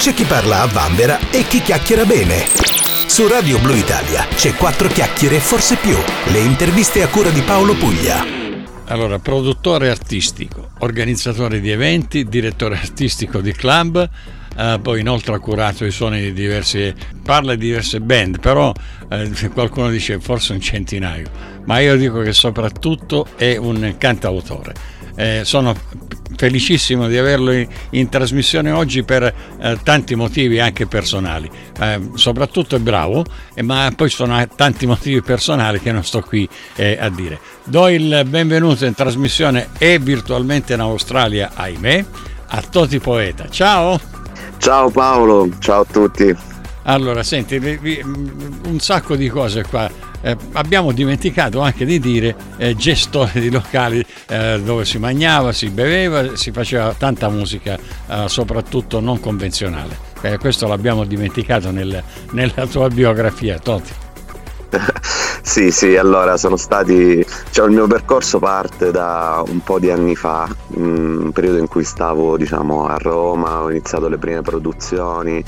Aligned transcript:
C'è 0.00 0.14
chi 0.14 0.24
parla 0.24 0.62
a 0.62 0.66
vanvera 0.66 1.18
e 1.30 1.46
chi 1.46 1.60
chiacchiera 1.60 2.06
bene. 2.06 2.46
Su 3.06 3.28
Radio 3.28 3.58
Blu 3.58 3.74
Italia 3.74 4.24
c'è 4.34 4.54
quattro 4.54 4.88
chiacchiere 4.88 5.36
e 5.36 5.40
forse 5.40 5.76
più. 5.76 5.94
Le 6.32 6.38
interviste 6.38 7.02
a 7.02 7.08
cura 7.08 7.28
di 7.28 7.42
Paolo 7.42 7.74
Puglia. 7.74 8.24
Allora, 8.86 9.18
produttore 9.18 9.90
artistico, 9.90 10.70
organizzatore 10.78 11.60
di 11.60 11.68
eventi, 11.68 12.24
direttore 12.24 12.76
artistico 12.76 13.42
di 13.42 13.52
club, 13.52 14.08
eh, 14.56 14.78
poi 14.80 15.00
inoltre 15.00 15.34
ha 15.34 15.38
curato 15.38 15.84
i 15.84 15.90
suoni 15.90 16.22
di 16.22 16.32
diverse, 16.32 16.94
parla 17.22 17.54
di 17.54 17.66
diverse 17.66 18.00
band, 18.00 18.40
però 18.40 18.72
eh, 19.10 19.30
qualcuno 19.52 19.90
dice 19.90 20.18
forse 20.18 20.54
un 20.54 20.62
centinaio, 20.62 21.28
ma 21.66 21.78
io 21.80 21.98
dico 21.98 22.22
che 22.22 22.32
soprattutto 22.32 23.26
è 23.36 23.58
un 23.58 23.96
cantautore. 23.98 24.99
Eh, 25.20 25.44
sono 25.44 25.74
felicissimo 26.34 27.06
di 27.06 27.18
averlo 27.18 27.52
in, 27.52 27.68
in 27.90 28.08
trasmissione 28.08 28.70
oggi 28.70 29.02
per 29.02 29.22
eh, 29.22 29.78
tanti 29.82 30.14
motivi 30.14 30.58
anche 30.58 30.86
personali. 30.86 31.50
Eh, 31.78 32.10
soprattutto 32.14 32.76
è 32.76 32.78
bravo, 32.78 33.26
eh, 33.52 33.60
ma 33.60 33.92
poi 33.94 34.08
sono 34.08 34.42
tanti 34.56 34.86
motivi 34.88 35.20
personali 35.20 35.78
che 35.78 35.92
non 35.92 36.04
sto 36.04 36.22
qui 36.22 36.48
eh, 36.76 36.96
a 36.98 37.10
dire. 37.10 37.38
Do 37.64 37.88
il 37.88 38.22
benvenuto 38.26 38.86
in 38.86 38.94
trasmissione 38.94 39.68
e 39.76 39.98
virtualmente 39.98 40.72
in 40.72 40.80
Australia, 40.80 41.50
ahimè, 41.52 42.04
a 42.46 42.62
Toti 42.62 42.98
Poeta. 42.98 43.46
Ciao! 43.50 44.00
Ciao 44.56 44.88
Paolo, 44.88 45.50
ciao 45.58 45.82
a 45.82 45.86
tutti. 45.90 46.34
Allora, 46.84 47.22
senti, 47.22 47.56
un 47.56 48.78
sacco 48.78 49.16
di 49.16 49.28
cose 49.28 49.64
qua. 49.64 50.09
Eh, 50.22 50.36
abbiamo 50.52 50.92
dimenticato 50.92 51.60
anche 51.60 51.84
di 51.84 51.98
dire 51.98 52.34
eh, 52.58 52.76
gestore 52.76 53.40
di 53.40 53.50
locali 53.50 54.04
eh, 54.28 54.60
dove 54.62 54.84
si 54.84 54.98
mangiava, 54.98 55.52
si 55.52 55.70
beveva, 55.70 56.36
si 56.36 56.52
faceva 56.52 56.94
tanta 56.96 57.28
musica, 57.28 57.78
eh, 58.06 58.24
soprattutto 58.28 59.00
non 59.00 59.18
convenzionale. 59.20 60.08
Eh, 60.22 60.38
questo 60.38 60.66
l'abbiamo 60.66 61.04
dimenticato 61.04 61.70
nel, 61.70 62.02
nella 62.32 62.66
tua 62.66 62.88
biografia, 62.88 63.58
Toti. 63.58 63.92
sì, 65.42 65.70
sì, 65.70 65.96
allora 65.96 66.36
sono 66.36 66.56
stati. 66.56 67.24
Cioè, 67.50 67.66
il 67.66 67.72
mio 67.72 67.86
percorso 67.86 68.38
parte 68.38 68.90
da 68.90 69.42
un 69.46 69.60
po' 69.62 69.78
di 69.78 69.90
anni 69.90 70.14
fa, 70.14 70.48
mm, 70.78 71.24
un 71.24 71.32
periodo 71.32 71.58
in 71.58 71.68
cui 71.68 71.84
stavo 71.84 72.36
diciamo, 72.36 72.86
a 72.86 72.96
Roma, 72.98 73.62
ho 73.62 73.70
iniziato 73.70 74.08
le 74.08 74.18
prime 74.18 74.42
produzioni. 74.42 75.42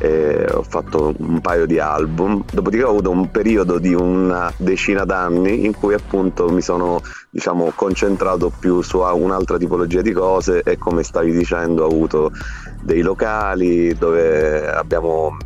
Ho 0.00 0.62
fatto 0.62 1.14
un 1.18 1.40
paio 1.40 1.66
di 1.66 1.78
album, 1.78 2.42
dopodiché 2.50 2.82
ho 2.82 2.90
avuto 2.90 3.10
un 3.10 3.30
periodo 3.30 3.78
di 3.78 3.94
una 3.94 4.52
decina 4.56 5.04
d'anni 5.04 5.64
in 5.64 5.74
cui 5.74 5.94
appunto 5.94 6.48
mi 6.48 6.60
sono 6.60 7.00
diciamo, 7.30 7.72
concentrato 7.74 8.50
più 8.58 8.82
su 8.82 8.98
un'altra 8.98 9.58
tipologia 9.58 10.02
di 10.02 10.12
cose 10.12 10.62
e 10.62 10.76
come 10.76 11.02
stavi 11.02 11.32
dicendo 11.32 11.84
ho 11.84 11.88
avuto 11.88 12.32
dei 12.82 13.00
locali 13.02 13.94
dove 13.94 14.68
abbiamo 14.68 15.36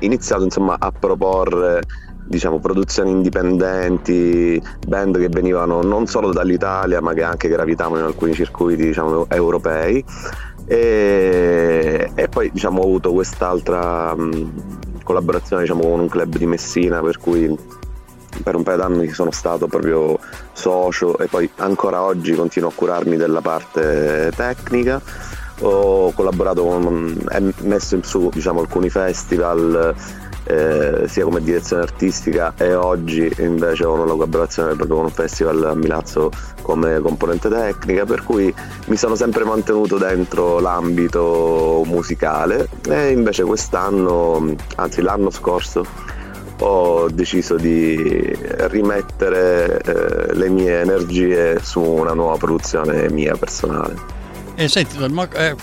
iniziato 0.00 0.42
insomma, 0.42 0.76
a 0.78 0.90
proporre 0.90 1.82
diciamo, 2.26 2.58
produzioni 2.58 3.10
indipendenti, 3.10 4.60
band 4.86 5.18
che 5.18 5.28
venivano 5.28 5.82
non 5.82 6.06
solo 6.06 6.32
dall'Italia 6.32 7.00
ma 7.00 7.12
che 7.12 7.22
anche 7.22 7.48
gravitavano 7.48 8.00
in 8.00 8.06
alcuni 8.06 8.34
circuiti 8.34 8.84
diciamo, 8.84 9.28
europei 9.28 10.04
e, 10.66 12.10
e 12.14 12.28
poi 12.28 12.50
diciamo, 12.52 12.80
ho 12.80 12.84
avuto 12.84 13.12
quest'altra 13.12 14.14
mh, 14.14 15.02
collaborazione 15.02 15.62
diciamo, 15.62 15.82
con 15.82 16.00
un 16.00 16.08
club 16.08 16.36
di 16.36 16.46
Messina 16.46 17.00
per 17.00 17.18
cui 17.18 17.56
per 18.42 18.56
un 18.56 18.62
paio 18.62 18.78
d'anni 18.78 19.08
sono 19.10 19.30
stato 19.30 19.66
proprio 19.66 20.18
socio 20.52 21.18
e 21.18 21.26
poi 21.26 21.48
ancora 21.56 22.02
oggi 22.02 22.34
continuo 22.34 22.70
a 22.70 22.72
curarmi 22.74 23.16
della 23.16 23.40
parte 23.40 24.32
tecnica. 24.34 25.00
Ho 25.60 26.10
collaborato 26.12 26.64
con, 26.64 27.16
messo 27.60 27.94
in 27.94 28.02
su 28.02 28.28
diciamo, 28.32 28.60
alcuni 28.60 28.90
festival 28.90 29.94
eh, 30.44 31.04
sia 31.06 31.24
come 31.24 31.42
direzione 31.42 31.82
artistica 31.82 32.54
e 32.56 32.74
oggi 32.74 33.32
invece 33.38 33.84
ho 33.84 33.94
una 33.94 34.04
collaborazione 34.04 34.74
proprio 34.74 34.96
con 34.96 35.04
un 35.06 35.10
festival 35.10 35.64
a 35.64 35.74
Milazzo 35.74 36.30
come 36.62 37.00
componente 37.00 37.48
tecnica 37.48 38.04
per 38.04 38.22
cui 38.22 38.52
mi 38.86 38.96
sono 38.96 39.14
sempre 39.14 39.44
mantenuto 39.44 39.98
dentro 39.98 40.60
l'ambito 40.60 41.82
musicale 41.86 42.68
e 42.88 43.10
invece 43.10 43.44
quest'anno 43.44 44.54
anzi 44.76 45.02
l'anno 45.02 45.30
scorso 45.30 46.12
ho 46.60 47.08
deciso 47.08 47.56
di 47.56 48.36
rimettere 48.68 49.80
eh, 49.80 50.34
le 50.34 50.48
mie 50.48 50.80
energie 50.80 51.58
su 51.60 51.80
una 51.80 52.14
nuova 52.14 52.36
produzione 52.36 53.10
mia 53.10 53.36
personale. 53.36 54.22
E 54.56 54.68
senti, 54.68 54.96
eh, 55.34 55.54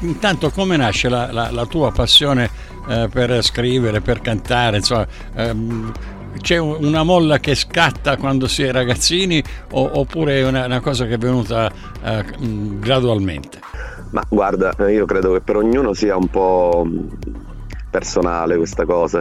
intanto 0.00 0.50
come 0.50 0.76
nasce 0.76 1.08
la, 1.08 1.30
la, 1.30 1.50
la 1.50 1.66
tua 1.66 1.92
passione 1.92 2.48
eh, 2.88 3.08
per 3.12 3.42
scrivere, 3.44 4.00
per 4.00 4.20
cantare, 4.20 4.78
insomma, 4.78 5.06
ehm, 5.34 5.92
c'è 6.40 6.56
una 6.58 7.02
molla 7.02 7.38
che 7.38 7.54
scatta 7.54 8.16
quando 8.16 8.46
si 8.46 8.62
è 8.62 8.72
ragazzini 8.72 9.42
o, 9.72 9.90
oppure 9.98 10.40
è 10.40 10.46
una, 10.46 10.64
una, 10.64 10.80
cosa 10.80 11.06
che 11.06 11.14
è 11.14 11.18
venuta 11.18 11.70
eh, 12.02 12.24
gradualmente? 12.38 13.58
Ma 14.10 14.24
guarda, 14.28 14.74
io 14.88 15.04
credo 15.04 15.34
che 15.34 15.40
per 15.40 15.56
ognuno 15.56 15.92
sia 15.92 16.16
un 16.16 16.28
po' 16.28 16.86
personale 17.90 18.56
questa 18.56 18.84
cosa. 18.84 19.20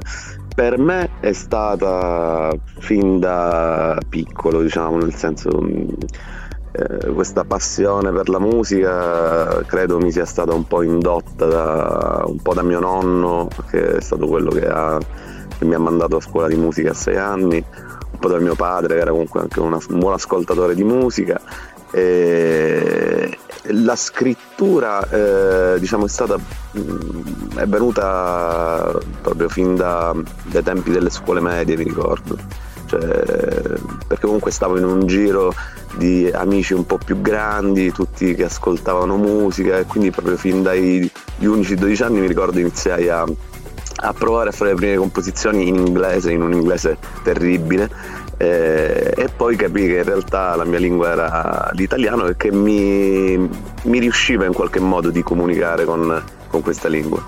Per 0.56 0.78
me 0.78 1.10
è 1.20 1.32
stata 1.32 2.52
fin 2.80 3.20
da 3.20 3.98
piccolo, 4.08 4.62
diciamo, 4.62 4.98
nel 4.98 5.14
senso 5.14 5.50
eh, 6.80 7.12
questa 7.12 7.44
passione 7.44 8.12
per 8.12 8.30
la 8.30 8.40
musica 8.40 9.62
credo 9.66 10.00
mi 10.00 10.12
sia 10.12 10.26
stata 10.26 10.54
un 10.54 10.66
po' 10.66 10.82
indotta 10.82 11.46
da, 11.46 12.24
un 12.26 12.38
po' 12.42 12.54
da 12.54 12.62
mio 12.62 12.80
nonno, 12.80 13.50
che 13.70 13.98
è 13.98 14.02
stato 14.02 14.28
quello 14.28 14.50
che, 14.50 14.66
ha, 14.66 14.98
che 15.58 15.66
mi 15.66 15.74
ha 15.74 15.80
mandato 15.80 16.16
a 16.16 16.22
scuola 16.22 16.48
di 16.48 16.56
musica 16.56 16.92
a 16.92 16.94
sei 16.94 17.18
anni, 17.18 17.58
un 17.58 18.20
po' 18.20 18.30
da 18.30 18.40
mio 18.40 18.56
padre 18.56 18.96
che 18.96 19.02
era 19.02 19.12
comunque 19.12 19.42
anche 19.42 19.60
una, 19.60 19.78
un 19.90 20.00
buon 20.00 20.14
ascoltatore 20.14 20.74
di 20.74 20.84
musica. 20.84 21.42
E 21.92 23.38
la 23.72 23.96
scrittura 23.96 25.08
eh, 25.10 25.80
diciamo 25.80 26.06
è 26.06 26.08
stata 26.08 26.38
mm, 26.38 27.58
è 27.58 27.66
venuta 27.66 28.92
proprio 29.22 29.50
fin 29.50 29.76
da, 29.76 30.16
dai 30.44 30.64
tempi 30.64 30.92
delle 30.92 31.10
scuole 31.10 31.42
medie 31.42 31.76
mi 31.76 31.84
ricordo 31.84 32.38
cioè, 32.90 33.00
perché 34.08 34.26
comunque 34.26 34.50
stavo 34.50 34.78
in 34.78 34.84
un 34.84 35.06
giro 35.06 35.54
di 35.96 36.28
amici 36.34 36.74
un 36.74 36.88
po' 36.88 36.98
più 36.98 37.22
grandi, 37.22 37.92
tutti 37.92 38.34
che 38.34 38.46
ascoltavano 38.46 39.16
musica 39.16 39.78
e 39.78 39.86
quindi 39.86 40.10
proprio 40.10 40.38
fin 40.38 40.64
dai 40.64 41.10
11-12 41.40 42.04
anni 42.04 42.20
mi 42.20 42.28
ricordo 42.28 42.60
iniziai 42.60 43.10
a, 43.10 43.24
a 43.24 44.14
provare 44.14 44.50
a 44.50 44.52
fare 44.52 44.72
le 44.72 44.76
prime 44.76 44.96
composizioni 44.96 45.68
in 45.68 45.76
inglese, 45.76 46.32
in 46.32 46.42
un 46.42 46.54
inglese 46.54 46.98
terribile 47.22 47.90
eh, 48.38 49.14
e 49.16 49.30
poi 49.36 49.56
capii 49.56 49.88
che 49.88 49.98
in 49.98 50.04
realtà 50.04 50.56
la 50.56 50.64
mia 50.64 50.80
lingua 50.80 51.12
era 51.12 51.70
l'italiano 51.74 52.26
e 52.26 52.38
che 52.38 52.52
mi, 52.52 53.38
mi 53.38 54.00
riusciva 54.00 54.46
in 54.46 54.54
qualche 54.54 54.80
modo 54.80 55.12
di 55.12 55.22
comunicare 55.22 55.86
con, 55.86 56.24
con 56.48 56.62
questa 56.62 56.88
lingua. 56.88 57.24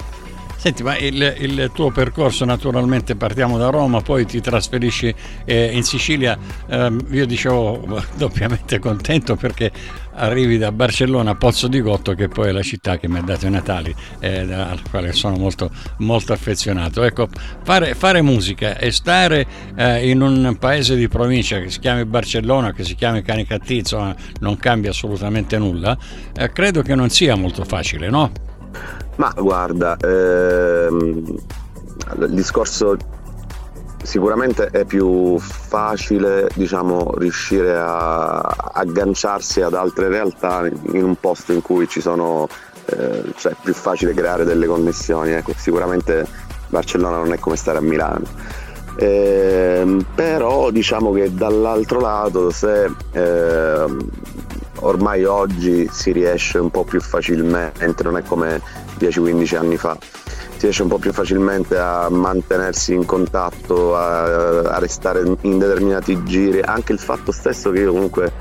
Senti, 0.61 0.83
ma 0.83 0.95
il, 0.95 1.37
il, 1.39 1.71
tuo 1.73 1.89
percorso 1.89 2.45
naturalmente 2.45 3.15
partiamo 3.15 3.57
da 3.57 3.69
Roma, 3.71 4.01
poi 4.01 4.27
ti 4.27 4.41
trasferisci 4.41 5.11
eh, 5.43 5.75
in 5.75 5.81
Sicilia. 5.81 6.37
Eh, 6.67 6.97
io 7.09 7.25
dicevo 7.25 8.03
doppiamente 8.15 8.77
contento 8.77 9.35
perché 9.35 9.71
arrivi 10.13 10.59
da 10.59 10.71
Barcellona 10.71 11.31
a 11.31 11.35
Pozzo 11.35 11.67
di 11.67 11.81
Gotto, 11.81 12.13
che 12.13 12.27
poi 12.27 12.49
è 12.49 12.51
la 12.51 12.61
città 12.61 12.99
che 12.99 13.07
mi 13.07 13.17
ha 13.17 13.23
dato 13.23 13.47
i 13.47 13.49
Natali, 13.49 13.91
eh, 14.19 14.41
alla 14.41 14.77
quale 14.87 15.13
sono 15.13 15.35
molto, 15.35 15.71
molto 15.97 16.31
affezionato. 16.31 17.01
Ecco, 17.01 17.27
fare, 17.63 17.95
fare 17.95 18.21
musica 18.21 18.77
e 18.77 18.91
stare 18.91 19.47
eh, 19.75 20.07
in 20.11 20.21
un 20.21 20.57
paese 20.59 20.95
di 20.95 21.07
provincia 21.07 21.59
che 21.59 21.71
si 21.71 21.79
chiami 21.79 22.05
Barcellona, 22.05 22.71
che 22.71 22.83
si 22.83 22.93
chiami 22.93 23.23
Canicattì, 23.23 23.77
insomma, 23.77 24.15
non 24.41 24.57
cambia 24.57 24.91
assolutamente 24.91 25.57
nulla, 25.57 25.97
eh, 26.35 26.51
credo 26.51 26.83
che 26.83 26.93
non 26.93 27.09
sia 27.09 27.33
molto 27.33 27.63
facile, 27.63 28.11
no? 28.11 28.50
Ma 29.21 29.31
guarda, 29.37 29.97
ehm, 29.97 31.23
il 32.21 32.29
discorso 32.31 32.97
sicuramente 34.01 34.65
è 34.71 34.83
più 34.83 35.37
facile 35.37 36.49
diciamo, 36.55 37.13
riuscire 37.19 37.77
a 37.77 38.39
agganciarsi 38.39 39.61
ad 39.61 39.75
altre 39.75 40.07
realtà 40.07 40.65
in 40.65 41.03
un 41.03 41.15
posto 41.19 41.53
in 41.53 41.61
cui 41.61 41.87
ci 41.87 42.01
sono, 42.01 42.47
eh, 42.85 43.31
cioè 43.35 43.51
è 43.51 43.55
più 43.61 43.75
facile 43.75 44.15
creare 44.15 44.43
delle 44.43 44.65
connessioni. 44.65 45.33
Ecco, 45.33 45.53
sicuramente 45.55 46.25
Barcellona 46.69 47.17
non 47.17 47.31
è 47.31 47.37
come 47.37 47.57
stare 47.57 47.77
a 47.77 47.81
Milano. 47.81 48.25
Eh, 48.95 49.97
però 50.15 50.71
diciamo 50.71 51.11
che 51.11 51.31
dall'altro 51.31 51.99
lato 51.99 52.49
se 52.49 52.91
eh, 53.11 53.85
ormai 54.79 55.25
oggi 55.25 55.87
si 55.91 56.11
riesce 56.11 56.57
un 56.57 56.71
po' 56.71 56.85
più 56.85 56.99
facilmente, 56.99 58.03
non 58.03 58.17
è 58.17 58.23
come 58.23 58.89
10-15 59.01 59.57
anni 59.57 59.77
fa, 59.77 59.97
si 59.99 60.61
riesce 60.61 60.83
un 60.83 60.89
po' 60.89 60.97
più 60.97 61.11
facilmente 61.11 61.77
a 61.77 62.09
mantenersi 62.09 62.93
in 62.93 63.05
contatto, 63.05 63.95
a, 63.95 64.61
a 64.61 64.79
restare 64.79 65.23
in 65.41 65.57
determinati 65.57 66.23
giri, 66.23 66.61
anche 66.61 66.93
il 66.93 66.99
fatto 66.99 67.31
stesso 67.31 67.71
che 67.71 67.79
io 67.79 67.91
comunque 67.91 68.31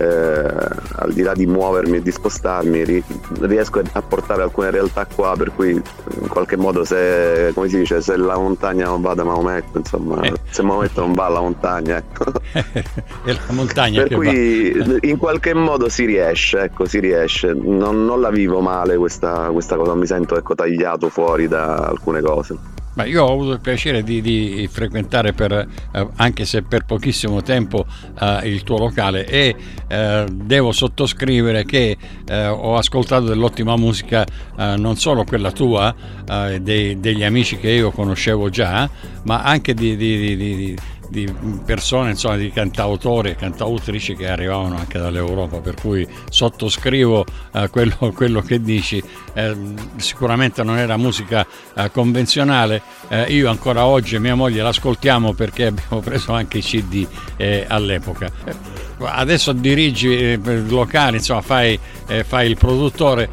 al 0.00 1.12
di 1.12 1.22
là 1.22 1.34
di 1.34 1.46
muovermi 1.46 1.96
e 1.98 2.02
di 2.02 2.10
spostarmi, 2.10 2.84
ri- 2.84 3.04
riesco 3.40 3.82
a 3.92 4.02
portare 4.02 4.42
alcune 4.42 4.70
realtà 4.70 5.06
qua, 5.06 5.34
per 5.36 5.52
cui 5.54 5.70
in 5.72 6.28
qualche 6.28 6.56
modo 6.56 6.84
se, 6.84 7.52
come 7.54 7.68
si 7.68 7.78
dice, 7.78 8.00
se 8.00 8.16
la 8.16 8.36
montagna 8.36 8.86
non 8.86 9.00
va 9.00 9.14
da 9.14 9.24
Maometto, 9.24 9.78
insomma, 9.78 10.22
eh. 10.22 10.32
se 10.48 10.62
Maometto 10.62 11.00
non 11.00 11.12
va 11.12 11.26
alla 11.26 11.40
montagna, 11.40 11.96
ecco. 11.98 12.32
è 12.52 13.32
la 13.32 13.52
montagna 13.52 14.02
per 14.02 14.14
cui 14.14 14.72
va. 14.72 14.96
in 15.00 15.16
qualche 15.16 15.54
modo 15.54 15.88
si 15.88 16.04
riesce, 16.04 16.60
ecco, 16.60 16.86
si 16.86 17.00
riesce. 17.00 17.52
Non, 17.52 18.04
non 18.04 18.20
la 18.20 18.30
vivo 18.30 18.60
male 18.60 18.96
questa, 18.96 19.50
questa 19.52 19.76
cosa, 19.76 19.90
non 19.90 20.00
mi 20.00 20.06
sento 20.06 20.36
ecco, 20.36 20.54
tagliato 20.54 21.08
fuori 21.08 21.48
da 21.48 21.76
alcune 21.76 22.20
cose. 22.20 22.56
Ma 23.00 23.06
io 23.06 23.24
ho 23.24 23.32
avuto 23.32 23.52
il 23.52 23.60
piacere 23.60 24.02
di, 24.02 24.20
di 24.20 24.68
frequentare 24.70 25.32
per, 25.32 25.52
eh, 25.52 26.08
anche 26.16 26.44
se 26.44 26.60
per 26.60 26.84
pochissimo 26.84 27.40
tempo 27.40 27.86
eh, 28.20 28.40
il 28.46 28.62
tuo 28.62 28.76
locale 28.76 29.24
e 29.26 29.56
eh, 29.88 30.26
devo 30.30 30.70
sottoscrivere 30.70 31.64
che 31.64 31.96
eh, 32.28 32.46
ho 32.46 32.76
ascoltato 32.76 33.24
dell'ottima 33.24 33.74
musica 33.76 34.22
eh, 34.22 34.74
non 34.76 34.96
solo 34.96 35.24
quella 35.24 35.50
tua, 35.50 35.94
eh, 36.28 36.60
dei, 36.60 37.00
degli 37.00 37.24
amici 37.24 37.56
che 37.56 37.70
io 37.70 37.90
conoscevo 37.90 38.50
già, 38.50 38.86
ma 39.22 39.44
anche 39.44 39.72
di, 39.72 39.96
di, 39.96 40.36
di 40.36 40.76
di 41.10 41.30
persone, 41.64 42.10
insomma, 42.10 42.36
di 42.36 42.50
cantautori 42.50 43.30
e 43.30 43.34
cantautrici 43.34 44.14
che 44.14 44.28
arrivavano 44.28 44.76
anche 44.76 44.98
dall'Europa, 44.98 45.58
per 45.58 45.74
cui 45.74 46.06
sottoscrivo 46.30 47.26
eh, 47.52 47.68
quello, 47.68 47.96
quello, 48.14 48.40
che 48.40 48.60
dici. 48.62 49.02
Eh, 49.32 49.56
sicuramente 49.96 50.62
non 50.62 50.78
era 50.78 50.96
musica 50.96 51.44
eh, 51.74 51.90
convenzionale, 51.90 52.80
eh, 53.08 53.24
io 53.24 53.50
ancora 53.50 53.84
oggi 53.86 54.14
e 54.14 54.18
mia 54.20 54.36
moglie 54.36 54.62
l'ascoltiamo 54.62 55.32
perché 55.32 55.66
abbiamo 55.66 55.98
preso 56.00 56.32
anche 56.32 56.58
i 56.58 56.62
CD 56.62 57.06
eh, 57.36 57.64
all'epoca. 57.68 58.30
Eh, 58.44 58.54
adesso 59.00 59.52
dirigi 59.52 60.38
locali, 60.68 61.16
insomma, 61.16 61.40
fai, 61.40 61.78
fai 62.24 62.48
il 62.48 62.56
produttore, 62.56 63.28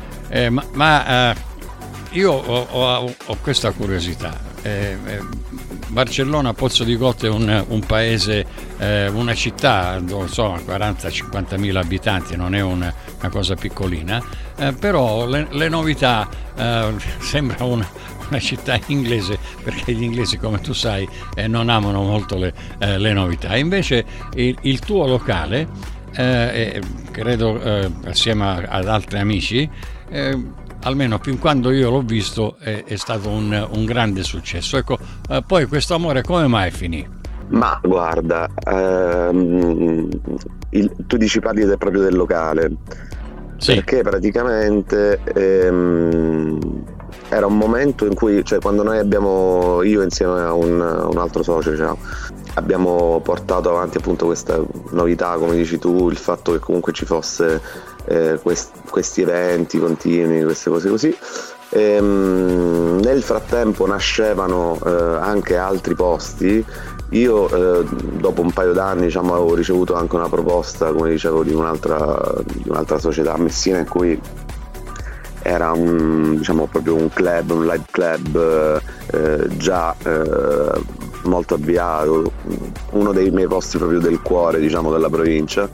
ma, 0.50 0.64
ma 0.74 1.36
io 2.12 2.32
ho, 2.32 2.68
ho, 2.72 3.14
ho, 3.26 3.38
questa 3.42 3.72
curiosità. 3.72 4.40
Barcellona 5.88 6.54
Pozzo 6.54 6.84
di 6.84 6.98
Gotto 6.98 7.26
è 7.26 7.30
un, 7.30 7.66
un 7.70 7.80
paese, 7.82 8.46
eh, 8.78 9.08
una 9.08 9.34
città, 9.34 10.00
non 10.00 10.28
so, 10.28 10.54
40-50 10.54 11.58
mila 11.58 11.80
abitanti, 11.80 12.36
non 12.36 12.54
è 12.54 12.62
una, 12.62 12.94
una 13.20 13.30
cosa 13.30 13.56
piccolina, 13.56 14.22
eh, 14.58 14.74
però 14.74 15.26
le, 15.26 15.48
le 15.52 15.70
novità 15.70 16.28
eh, 16.56 16.94
sembra 17.20 17.64
una, 17.64 17.88
una, 18.28 18.40
città 18.40 18.80
inglese 18.88 19.40
perché 19.64 19.94
gli 19.94 20.04
inglesi 20.04 20.38
come 20.38 20.60
tu 20.60 20.74
sai 20.74 21.08
eh, 21.36 21.48
non 21.48 21.70
amano 21.70 22.02
molto 22.04 22.38
le, 22.38 22.54
eh, 22.80 22.98
le 22.98 23.14
novità. 23.14 23.56
Invece 23.56 24.06
il, 24.34 24.58
il 24.62 24.80
tuo 24.80 25.08
locale, 25.08 25.68
eh, 26.14 26.82
credo 27.12 27.62
assieme 28.06 28.66
ad 28.68 28.88
altri 28.88 29.20
amici, 29.20 29.70
almeno 30.88 31.20
fin 31.22 31.38
quando 31.38 31.72
io 31.72 31.90
l'ho 31.90 32.02
visto, 32.02 32.56
è, 32.60 32.84
è 32.86 32.96
stato 32.96 33.30
un, 33.30 33.68
un, 33.72 33.86
grande 33.86 34.24
successo. 34.24 34.78
Ecco, 34.78 34.98
eh, 35.30 35.44
poi 35.46 35.66
questo 35.66 35.94
amore 35.94 36.24
come 36.24 36.48
mai 36.48 36.72
finì? 36.72 37.08
Ma 37.50 37.80
guarda, 37.84 38.50
ehm, 38.66 40.10
il, 40.72 40.92
tu 41.06 41.18
dici 41.18 41.40
parli 41.40 41.66
del, 41.66 41.78
proprio 41.78 42.02
del 42.02 42.16
locale, 42.16 42.72
sì. 43.58 43.76
perché 43.76 44.02
praticamente 44.02 45.20
ehm, 45.24 46.60
era 47.30 47.46
un 47.46 47.58
momento 47.58 48.06
in 48.06 48.16
cui, 48.16 48.44
cioè 48.44 48.60
quando 48.60 48.84
noi 48.84 48.98
abbiamo, 48.98 49.82
io 49.84 50.02
insieme 50.02 50.42
a 50.42 50.54
un, 50.54 50.80
un 50.80 51.18
altro 51.18 51.44
socio, 51.44 51.72
diciamo, 51.72 51.98
abbiamo 52.56 53.20
portato 53.24 53.70
avanti 53.70 53.98
appunto 53.98 54.26
questa 54.26 54.62
novità, 54.92 55.36
come 55.38 55.56
dici 55.56 55.78
tu, 55.78 56.10
il 56.10 56.18
fatto 56.18 56.54
che 56.54 56.60
comunque 56.60 56.92
ci 56.92 57.06
fosse 57.06 57.62
eh, 58.08 58.40
quest- 58.42 58.90
questi 58.90 59.22
eventi 59.22 59.78
continui, 59.80 60.44
queste 60.44 60.70
cose 60.70 60.90
così. 60.90 61.18
E, 61.70 61.82
ehm, 61.82 63.00
nel 63.02 63.22
frattempo 63.22 63.86
nascevano 63.86 64.80
eh, 64.86 64.90
anche 64.90 65.58
altri 65.58 65.96
posti. 65.96 66.66
Io 67.12 67.50
eh, 67.50 67.86
dopo 68.20 68.42
un 68.42 68.52
paio 68.52 68.74
d'anni 68.74 69.04
diciamo, 69.04 69.34
avevo 69.34 69.56
ricevuto 69.56 69.96
anche 69.96 70.16
una 70.16 70.30
proposta, 70.30 70.92
come 70.92 71.10
dicevo, 71.12 71.44
di 71.44 71.54
un'altra, 71.54 72.20
di 72.44 72.64
un'altra 72.68 73.00
società 73.00 73.34
a 73.34 73.38
Messina 73.38 73.80
in 73.80 73.88
cui 73.88 74.20
era 75.42 75.72
un, 75.72 76.36
diciamo, 76.38 76.68
proprio 76.68 76.96
un 76.96 77.10
club, 77.10 77.52
un 77.52 77.66
live 77.66 77.86
club 77.90 78.82
eh, 79.12 79.48
già 79.56 79.96
eh, 80.04 80.82
molto 81.24 81.54
avviato, 81.54 82.32
uno 82.92 83.14
dei 83.14 83.30
miei 83.32 83.48
posti 83.48 83.78
proprio 83.78 84.00
del 84.00 84.22
cuore 84.22 84.60
diciamo, 84.60 84.92
della 84.92 85.10
provincia. 85.10 85.70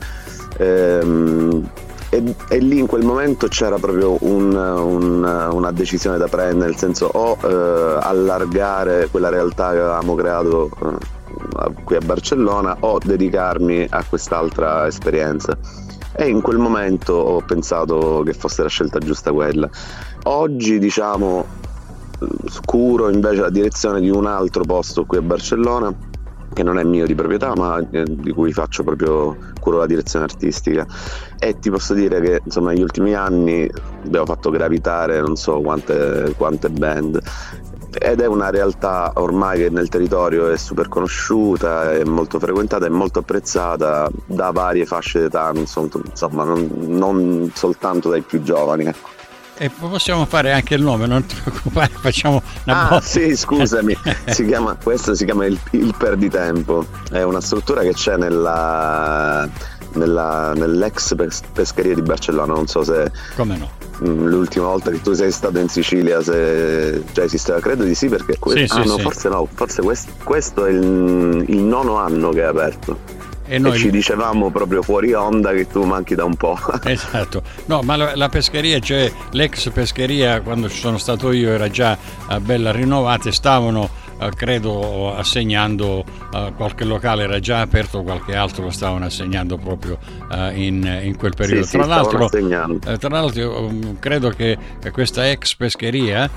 Ehm, 0.57 1.67
e, 2.13 2.35
e, 2.49 2.57
lì 2.59 2.77
in 2.77 2.85
quel 2.85 3.03
momento 3.03 3.47
c'era 3.47 3.77
proprio 3.77 4.17
un, 4.21 4.53
un, 4.53 5.49
una 5.51 5.71
decisione 5.71 6.19
da 6.19 6.27
prendere, 6.27 6.69
nel 6.69 6.75
senso 6.75 7.09
o 7.11 7.37
eh, 7.41 7.97
allargare 8.01 9.07
quella 9.09 9.29
realtà 9.29 9.71
che 9.71 9.79
avevamo 9.79 10.13
creato 10.13 10.69
eh, 10.83 11.73
qui 11.83 11.95
a 11.95 12.01
Barcellona 12.05 12.77
o 12.81 12.99
dedicarmi 13.03 13.87
a 13.89 14.03
quest'altra 14.07 14.85
esperienza. 14.85 15.57
E 16.15 16.27
in 16.27 16.41
quel 16.41 16.59
momento 16.59 17.13
ho 17.13 17.41
pensato 17.41 18.21
che 18.23 18.33
fosse 18.33 18.61
la 18.61 18.69
scelta 18.69 18.99
giusta 18.99 19.31
quella. 19.31 19.67
Oggi 20.25 20.77
diciamo 20.77 21.61
scuro 22.45 23.09
invece 23.09 23.41
la 23.41 23.49
direzione 23.49 23.99
di 23.99 24.11
un 24.11 24.27
altro 24.27 24.63
posto 24.63 25.03
qui 25.05 25.17
a 25.17 25.21
Barcellona 25.21 26.11
che 26.53 26.63
non 26.63 26.79
è 26.79 26.83
mio 26.83 27.05
di 27.05 27.15
proprietà 27.15 27.53
ma 27.55 27.83
eh, 27.91 28.05
di 28.07 28.31
cui 28.31 28.51
faccio 28.53 28.83
proprio 28.83 29.35
curo 29.59 29.79
la 29.79 29.85
direzione 29.85 30.25
artistica 30.25 30.85
e 31.39 31.59
ti 31.59 31.69
posso 31.69 31.93
dire 31.93 32.21
che 32.21 32.41
insomma 32.43 32.71
negli 32.71 32.81
ultimi 32.81 33.13
anni 33.13 33.69
abbiamo 34.05 34.25
fatto 34.25 34.49
gravitare 34.49 35.19
non 35.19 35.35
so 35.35 35.59
quante, 35.61 36.33
quante 36.37 36.69
band 36.69 37.21
ed 37.95 38.21
è 38.21 38.25
una 38.25 38.49
realtà 38.49 39.11
ormai 39.15 39.59
che 39.59 39.69
nel 39.69 39.87
territorio 39.87 40.49
è 40.49 40.57
super 40.57 40.87
conosciuta, 40.87 41.91
è 41.91 42.03
molto 42.03 42.39
frequentata 42.39 42.87
e 42.87 42.89
molto 42.89 43.19
apprezzata 43.19 44.09
da 44.25 44.49
varie 44.51 44.85
fasce 44.85 45.19
d'età, 45.19 45.51
insomma 45.53 46.43
non, 46.43 46.69
non 46.87 47.51
soltanto 47.53 48.09
dai 48.09 48.21
più 48.21 48.41
giovani. 48.41 48.85
Ecco. 48.85 49.22
E 49.55 49.69
possiamo 49.69 50.25
fare 50.25 50.51
anche 50.51 50.73
il 50.73 50.81
nome, 50.81 51.05
non 51.05 51.25
ti 51.25 51.35
preoccupare, 51.41 51.91
facciamo 51.93 52.41
una 52.65 52.85
Ah, 52.85 52.89
botta. 52.89 53.01
sì, 53.01 53.35
scusami, 53.35 53.95
si 54.25 54.45
chiama, 54.45 54.75
questo 54.81 55.13
si 55.13 55.25
chiama 55.25 55.45
il, 55.45 55.57
il 55.71 55.93
Perditempo, 55.95 56.85
è 57.11 57.21
una 57.21 57.39
struttura 57.39 57.81
che 57.81 57.93
c'è 57.93 58.17
nella, 58.17 59.47
nella, 59.93 60.53
nell'ex 60.55 61.15
pescheria 61.53 61.93
di 61.93 62.01
Barcellona, 62.01 62.53
non 62.53 62.65
so 62.67 62.83
se... 62.83 63.11
Come 63.35 63.57
no? 63.57 63.69
Mm, 64.03 64.25
l'ultima 64.25 64.65
volta 64.65 64.89
che 64.89 64.99
tu 65.01 65.13
sei 65.13 65.31
stato 65.31 65.59
in 65.59 65.69
Sicilia 65.69 66.21
se 66.23 67.03
già 67.13 67.23
esisteva, 67.23 67.59
credo 67.59 67.83
di 67.83 67.93
sì 67.93 68.07
perché 68.09 68.39
que- 68.39 68.65
sì, 68.65 68.73
ah, 68.75 68.81
sì, 68.81 68.87
no, 68.87 68.95
sì. 68.95 69.01
forse 69.01 69.29
no, 69.29 69.47
forse 69.53 69.81
questo, 69.83 70.11
questo 70.23 70.65
è 70.65 70.71
il, 70.71 71.45
il 71.47 71.59
nono 71.59 71.97
anno 71.97 72.31
che 72.31 72.41
è 72.41 72.45
aperto. 72.45 72.99
E, 73.45 73.59
noi... 73.59 73.75
e 73.75 73.79
ci 73.79 73.89
dicevamo 73.89 74.49
proprio 74.49 74.81
fuori 74.81 75.13
onda 75.13 75.51
che 75.51 75.67
tu 75.67 75.83
manchi 75.83 76.15
da 76.15 76.23
un 76.23 76.35
po'. 76.35 76.57
esatto, 76.85 77.41
no, 77.65 77.81
ma 77.81 77.95
la, 77.95 78.15
la 78.15 78.29
pescheria, 78.29 78.79
cioè 78.79 79.11
l'ex 79.31 79.69
pescheria, 79.71 80.41
quando 80.41 80.69
ci 80.69 80.79
sono 80.79 80.97
stato 80.97 81.31
io, 81.31 81.49
era 81.49 81.69
già 81.69 81.97
uh, 82.29 82.39
bella 82.39 82.71
rinnovata 82.71 83.29
e 83.29 83.31
stavano 83.31 83.83
eh, 83.83 84.02
credo 84.29 85.15
assegnando 85.15 86.03
uh, 86.31 86.53
qualche 86.55 86.83
locale 86.83 87.23
era 87.23 87.39
già 87.39 87.61
aperto, 87.61 88.03
qualche 88.03 88.35
altro 88.35 88.63
lo 88.63 88.69
stavano 88.69 89.05
assegnando 89.05 89.57
proprio 89.57 89.97
uh, 90.29 90.51
in, 90.53 91.01
in, 91.03 91.15
quel 91.17 91.33
periodo. 91.35 91.65
Sì, 91.65 91.77
tra, 91.77 91.83
sì, 91.83 91.89
l'altro, 91.89 92.29
tra, 92.29 93.09
l'altro, 93.09 93.65
um, 93.65 93.99
credo 93.99 94.29
che 94.29 94.57
questa 94.91 95.29
ex 95.29 95.55
pescheria 95.55 96.29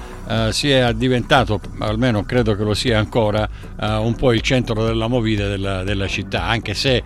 sia 0.51 0.91
diventato, 0.91 1.61
almeno 1.79 2.25
credo 2.25 2.57
che 2.57 2.65
lo 2.65 2.75
sia 2.75 2.99
ancora, 2.99 3.49
un 3.79 4.15
po' 4.17 4.33
il 4.33 4.41
centro 4.41 4.85
della 4.85 5.07
movida 5.07 5.47
della, 5.47 5.85
della 5.85 6.09
città, 6.09 6.45
anche 6.45 6.75
se 6.75 7.03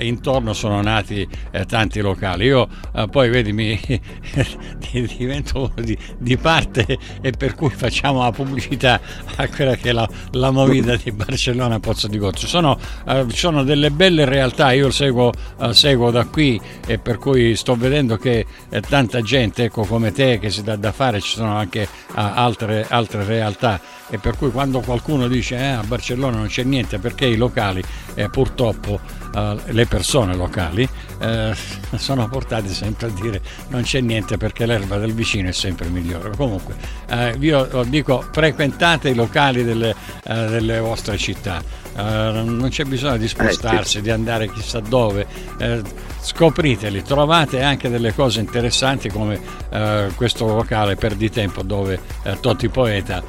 intorno 0.00 0.54
sono 0.54 0.80
nati 0.80 1.28
tanti 1.66 2.00
locali. 2.00 2.46
Io 2.46 2.68
poi 3.10 3.28
vedi 3.28 3.52
mi 3.52 3.78
divento 5.18 5.72
di, 5.76 5.96
di 6.18 6.36
parte 6.36 6.98
e 7.20 7.30
per 7.32 7.54
cui 7.54 7.70
facciamo 7.70 8.22
la 8.22 8.32
pubblicità 8.32 9.00
a 9.36 9.48
quella 9.48 9.76
che 9.76 9.90
è 9.90 9.92
la 9.92 10.08
la 10.32 10.50
movida 10.50 10.96
di 10.96 11.10
Barcellona 11.12 11.80
Pozzo 11.80 12.08
di 12.08 12.18
Gozzo. 12.18 12.46
Sono, 12.46 12.78
eh, 13.06 13.26
sono 13.32 13.64
delle 13.64 13.90
belle 13.90 14.24
realtà, 14.24 14.72
io 14.72 14.90
seguo, 14.90 15.32
eh, 15.60 15.74
seguo, 15.74 16.10
da 16.10 16.24
qui 16.26 16.60
e 16.86 16.98
per 16.98 17.18
cui 17.18 17.54
sto 17.56 17.74
vedendo 17.74 18.16
che 18.16 18.46
eh, 18.68 18.80
tanta 18.80 19.20
gente 19.22 19.64
ecco, 19.64 19.84
come 19.84 20.12
te 20.12 20.38
che 20.38 20.50
si 20.50 20.62
dà 20.62 20.76
da 20.76 20.92
fare, 20.92 21.20
ci 21.20 21.34
sono 21.36 21.56
anche 21.56 21.82
eh, 21.82 21.88
altre, 22.14 22.86
altre 22.88 23.24
realtà 23.24 23.80
e 24.08 24.18
per 24.18 24.36
cui 24.36 24.50
quando 24.50 24.80
qualcuno 24.80 25.26
dice 25.26 25.56
eh, 25.56 25.64
a 25.64 25.82
Barcellona 25.82 26.36
non 26.36 26.46
c'è 26.46 26.64
niente 26.64 26.98
perché 26.98 27.24
i 27.26 27.36
locali 27.36 27.82
eh, 28.14 28.28
purtroppo 28.28 29.20
le 29.32 29.86
persone 29.86 30.36
locali 30.36 30.86
sono 31.96 32.28
portate 32.28 32.68
sempre 32.68 33.06
a 33.06 33.10
dire 33.10 33.40
non 33.68 33.80
c'è 33.80 34.02
niente 34.02 34.36
perché 34.36 34.66
l'erba 34.66 34.98
del 34.98 35.14
vicino 35.14 35.48
è 35.48 35.52
sempre 35.52 35.88
migliore. 35.88 36.32
Comunque 36.36 36.74
uh, 37.08 37.40
io 37.40 37.84
dico 37.86 38.24
frequentate 38.30 39.10
i 39.10 39.14
locali 39.14 39.64
delle, 39.64 39.94
eh, 40.24 40.46
delle 40.46 40.78
vostre 40.80 41.16
città. 41.16 41.60
Eh, 41.96 42.02
non 42.02 42.68
c'è 42.68 42.84
bisogno 42.84 43.16
di 43.16 43.28
spostarsi, 43.28 44.00
di 44.00 44.10
andare 44.10 44.50
chissà 44.50 44.80
dove. 44.80 45.26
Eh, 45.58 45.82
scopriteli, 46.20 47.02
trovate 47.02 47.62
anche 47.62 47.88
delle 47.88 48.14
cose 48.14 48.40
interessanti 48.40 49.08
come 49.08 49.40
eh, 49.70 50.08
questo 50.14 50.46
locale 50.46 50.96
per 50.96 51.14
di 51.14 51.30
tempo 51.30 51.62
dove 51.62 51.98
Totti 52.40 52.68
Poeta 52.68 53.22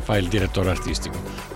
fa 0.00 0.16
il 0.16 0.28
direttore 0.28 0.70
artistico 0.70 1.48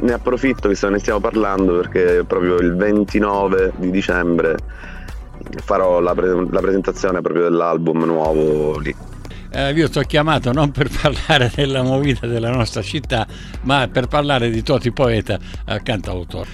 ne 0.00 0.12
approfitto 0.12 0.68
visto 0.68 0.86
che 0.86 0.92
ne 0.92 0.98
stiamo 0.98 1.20
parlando 1.20 1.76
perché 1.76 2.24
proprio 2.26 2.56
il 2.56 2.76
29 2.76 3.72
di 3.76 3.90
dicembre 3.90 4.56
farò 5.64 6.00
la, 6.00 6.14
pre- 6.14 6.46
la 6.50 6.60
presentazione 6.60 7.20
proprio 7.20 7.44
dell'album 7.44 8.04
nuovo 8.04 8.78
lì. 8.78 8.94
Eh, 9.50 9.72
io 9.72 9.88
ti 9.88 9.98
ho 9.98 10.02
chiamato 10.02 10.52
non 10.52 10.70
per 10.70 10.90
parlare 10.90 11.50
della 11.56 11.82
movita 11.82 12.26
della 12.26 12.50
nostra 12.50 12.82
città, 12.82 13.26
ma 13.62 13.88
per 13.90 14.06
parlare 14.06 14.50
di 14.50 14.62
Toti 14.62 14.92
Poeta, 14.92 15.38
eh, 15.66 15.82
cantautore. 15.82 16.48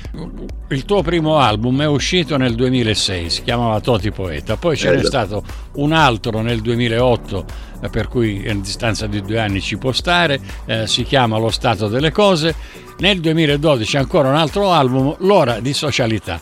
Il 0.69 0.85
tuo 0.85 1.03
primo 1.03 1.39
album 1.39 1.83
è 1.83 1.87
uscito 1.87 2.37
nel 2.37 2.55
2006, 2.55 3.31
si 3.31 3.43
chiamava 3.43 3.81
Toti 3.81 4.11
Poeta, 4.11 4.57
poi 4.57 4.77
ce 4.77 4.91
n'è 4.91 4.97
esatto. 4.97 5.07
stato 5.07 5.45
un 5.75 5.93
altro 5.93 6.41
nel 6.41 6.61
2008, 6.61 7.45
eh, 7.83 7.89
per 7.89 8.09
cui 8.09 8.49
in 8.49 8.61
distanza 8.61 9.07
di 9.07 9.21
due 9.21 9.41
anni 9.41 9.61
ci 9.61 9.77
può 9.77 9.93
stare, 9.93 10.41
eh, 10.67 10.87
si 10.87 11.03
chiama 11.03 11.39
Lo 11.39 11.51
Stato 11.51 11.89
delle 11.89 12.13
Cose. 12.13 12.83
Nel 12.97 13.19
2012 13.19 13.97
ancora 13.97 14.29
un 14.29 14.37
altro 14.37 14.71
album, 14.71 15.17
L'ora 15.19 15.59
di 15.59 15.73
socialità 15.73 16.41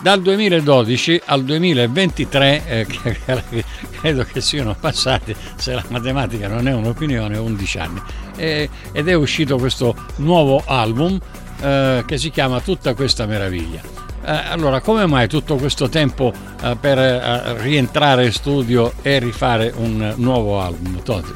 dal 0.00 0.20
2012 0.20 1.22
al 1.26 1.44
2023, 1.44 2.62
eh, 2.66 2.86
credo 4.00 4.24
che 4.24 4.40
siano 4.40 4.76
passati, 4.78 5.34
se 5.56 5.74
la 5.74 5.84
matematica 5.88 6.48
non 6.48 6.68
è 6.68 6.72
un'opinione, 6.72 7.36
11 7.36 7.78
anni, 7.78 8.02
eh, 8.36 8.68
ed 8.92 9.08
è 9.08 9.14
uscito 9.14 9.56
questo 9.56 9.94
nuovo 10.16 10.62
album 10.66 11.18
eh, 11.60 12.02
che 12.06 12.18
si 12.18 12.30
chiama 12.30 12.60
Tutta 12.60 12.94
questa 12.94 13.26
meraviglia. 13.26 13.80
Eh, 14.26 14.30
allora, 14.50 14.80
come 14.80 15.06
mai 15.06 15.28
tutto 15.28 15.56
questo 15.56 15.88
tempo 15.88 16.32
eh, 16.62 16.76
per 16.80 16.98
eh, 16.98 17.62
rientrare 17.62 18.24
in 18.24 18.32
studio 18.32 18.92
e 19.02 19.18
rifare 19.18 19.72
un 19.76 20.14
nuovo 20.16 20.60
album, 20.60 21.02
Toti? 21.02 21.32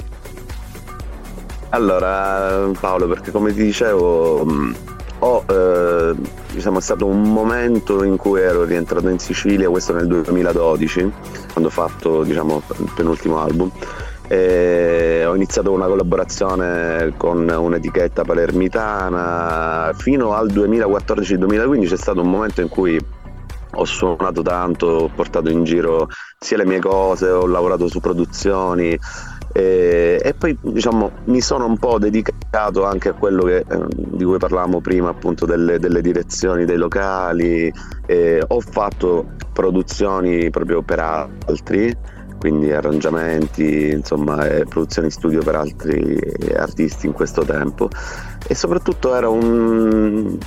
Allora, 1.70 2.70
Paolo, 2.80 3.06
perché 3.06 3.30
come 3.30 3.52
ti 3.52 3.62
dicevo 3.62 4.46
ho, 5.20 5.44
eh, 5.48 6.14
diciamo, 6.52 6.78
è 6.78 6.82
stato 6.82 7.06
un 7.06 7.22
momento 7.22 8.02
in 8.04 8.16
cui 8.16 8.40
ero 8.40 8.64
rientrato 8.64 9.08
in 9.08 9.18
Sicilia, 9.18 9.68
questo 9.68 9.92
nel 9.92 10.06
2012, 10.06 11.12
quando 11.52 11.68
ho 11.68 11.72
fatto 11.72 12.22
diciamo, 12.22 12.62
il 12.78 12.92
penultimo 12.94 13.40
album. 13.40 13.70
E 14.30 15.24
ho 15.26 15.34
iniziato 15.34 15.72
una 15.72 15.86
collaborazione 15.86 17.14
con 17.16 17.48
un'etichetta 17.48 18.24
palermitana 18.24 19.92
fino 19.96 20.34
al 20.34 20.48
2014-2015 20.48 21.92
è 21.92 21.96
stato 21.96 22.20
un 22.20 22.30
momento 22.30 22.60
in 22.60 22.68
cui 22.68 23.00
ho 23.72 23.84
suonato 23.86 24.42
tanto, 24.42 24.86
ho 24.86 25.08
portato 25.08 25.48
in 25.48 25.64
giro 25.64 26.08
sia 26.38 26.58
le 26.58 26.66
mie 26.66 26.80
cose, 26.80 27.30
ho 27.30 27.46
lavorato 27.46 27.88
su 27.88 28.00
produzioni 28.00 28.98
e, 29.58 30.20
e, 30.22 30.34
poi 30.34 30.56
diciamo 30.60 31.10
mi 31.24 31.40
sono 31.40 31.66
un 31.66 31.78
po' 31.78 31.98
dedicato 31.98 32.84
anche 32.84 33.08
a 33.08 33.12
quello 33.12 33.42
che, 33.42 33.56
eh, 33.56 33.86
di 33.88 34.22
cui 34.22 34.38
parlavamo 34.38 34.80
prima, 34.80 35.08
appunto 35.08 35.46
delle, 35.46 35.80
delle 35.80 36.00
direzioni 36.00 36.64
dei 36.64 36.76
locali. 36.76 37.72
Eh, 38.06 38.40
ho 38.46 38.60
fatto 38.60 39.32
produzioni 39.52 40.48
proprio 40.50 40.82
per 40.82 41.00
altri, 41.00 41.92
quindi 42.38 42.70
arrangiamenti, 42.70 43.88
insomma, 43.88 44.46
eh, 44.46 44.64
produzioni 44.64 45.10
studio 45.10 45.42
per 45.42 45.56
altri 45.56 46.16
artisti 46.56 47.06
in 47.06 47.12
questo 47.12 47.42
tempo. 47.42 47.88
E 48.46 48.54
soprattutto 48.54 49.12
era 49.12 49.28
un. 49.28 50.38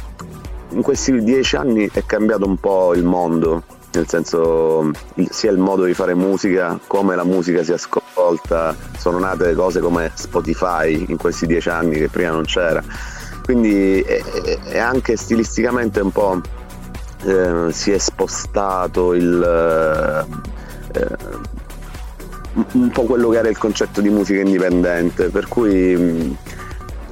In 0.69 0.81
questi 0.81 1.21
dieci 1.21 1.57
anni 1.57 1.89
è 1.91 2.05
cambiato 2.05 2.47
un 2.47 2.55
po' 2.55 2.93
il 2.93 3.03
mondo 3.03 3.63
nel 3.93 4.07
senso 4.07 4.91
sia 5.29 5.51
il 5.51 5.57
modo 5.57 5.83
di 5.83 5.93
fare 5.93 6.13
musica 6.13 6.79
come 6.87 7.15
la 7.15 7.23
musica 7.23 7.63
si 7.63 7.73
ascolta, 7.73 8.75
sono 8.97 9.19
nate 9.19 9.53
cose 9.53 9.79
come 9.79 10.11
Spotify 10.13 11.05
in 11.07 11.17
questi 11.17 11.45
dieci 11.45 11.69
anni 11.69 11.97
che 11.97 12.07
prima 12.07 12.31
non 12.31 12.43
c'era, 12.43 12.83
quindi 13.43 14.01
è, 14.01 14.77
anche 14.77 15.17
stilisticamente 15.17 15.99
un 15.99 16.11
po' 16.11 16.41
eh, 17.23 17.67
si 17.71 17.91
è 17.91 17.97
spostato 17.97 19.13
il... 19.13 20.27
Eh, 20.93 21.39
un 22.73 22.89
po' 22.89 23.03
quello 23.03 23.29
che 23.29 23.37
era 23.37 23.47
il 23.47 23.57
concetto 23.57 24.01
di 24.01 24.09
musica 24.09 24.41
indipendente, 24.41 25.29
per 25.29 25.47
cui 25.47 26.35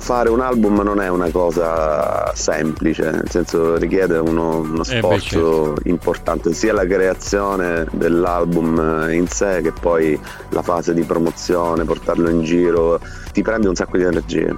fare 0.10 0.30
un 0.30 0.40
album 0.40 0.82
non 0.82 1.00
è 1.00 1.08
una 1.08 1.30
cosa 1.30 2.34
semplice, 2.34 3.12
nel 3.12 3.30
senso 3.30 3.78
richiede 3.78 4.18
uno, 4.18 4.58
uno 4.58 4.82
eh, 4.82 4.84
sforzo 4.84 5.76
eh 5.76 5.90
importante, 5.92 6.52
sia 6.52 6.74
la 6.74 6.88
creazione 6.88 7.86
dell'album 7.92 9.06
in 9.12 9.28
sé 9.28 9.62
che 9.62 9.72
poi 9.72 10.20
la 10.50 10.64
fase 10.64 10.96
di 10.96 11.04
promozione, 11.04 11.84
portarlo 11.84 12.28
in 12.28 12.42
giro, 12.42 13.00
ti 13.34 13.44
prende 13.44 13.68
un 13.68 13.76
sacco 13.76 13.98
di 13.98 14.04
energie. 14.04 14.58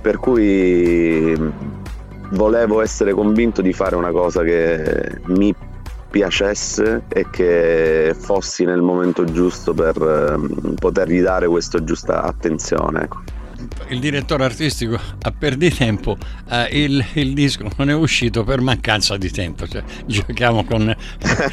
Per 0.00 0.16
cui 0.16 1.32
volevo 2.30 2.80
essere 2.80 3.12
convinto 3.12 3.62
di 3.62 3.72
fare 3.72 3.94
una 3.94 4.10
cosa 4.10 4.42
che 4.42 5.20
mi 5.26 5.54
piacesse 6.10 7.04
e 7.06 7.30
che 7.30 8.16
fossi 8.18 8.64
nel 8.64 8.82
momento 8.82 9.22
giusto 9.22 9.74
per 9.74 9.96
um, 9.96 10.74
potergli 10.74 11.22
dare 11.22 11.46
questa 11.46 11.84
giusta 11.84 12.24
attenzione. 12.24 13.02
Ecco 13.04 13.40
il 13.92 14.00
direttore 14.00 14.44
artistico 14.44 14.98
a 15.22 15.32
perdi 15.36 15.70
tempo 15.70 16.16
eh, 16.48 16.68
il, 16.84 17.04
il, 17.14 17.34
disco 17.34 17.68
non 17.76 17.90
è 17.90 17.94
uscito 17.94 18.42
per 18.42 18.60
mancanza 18.60 19.16
di 19.16 19.30
tempo 19.30 19.66
cioè, 19.68 19.82
giochiamo 20.06 20.64
con, 20.64 20.94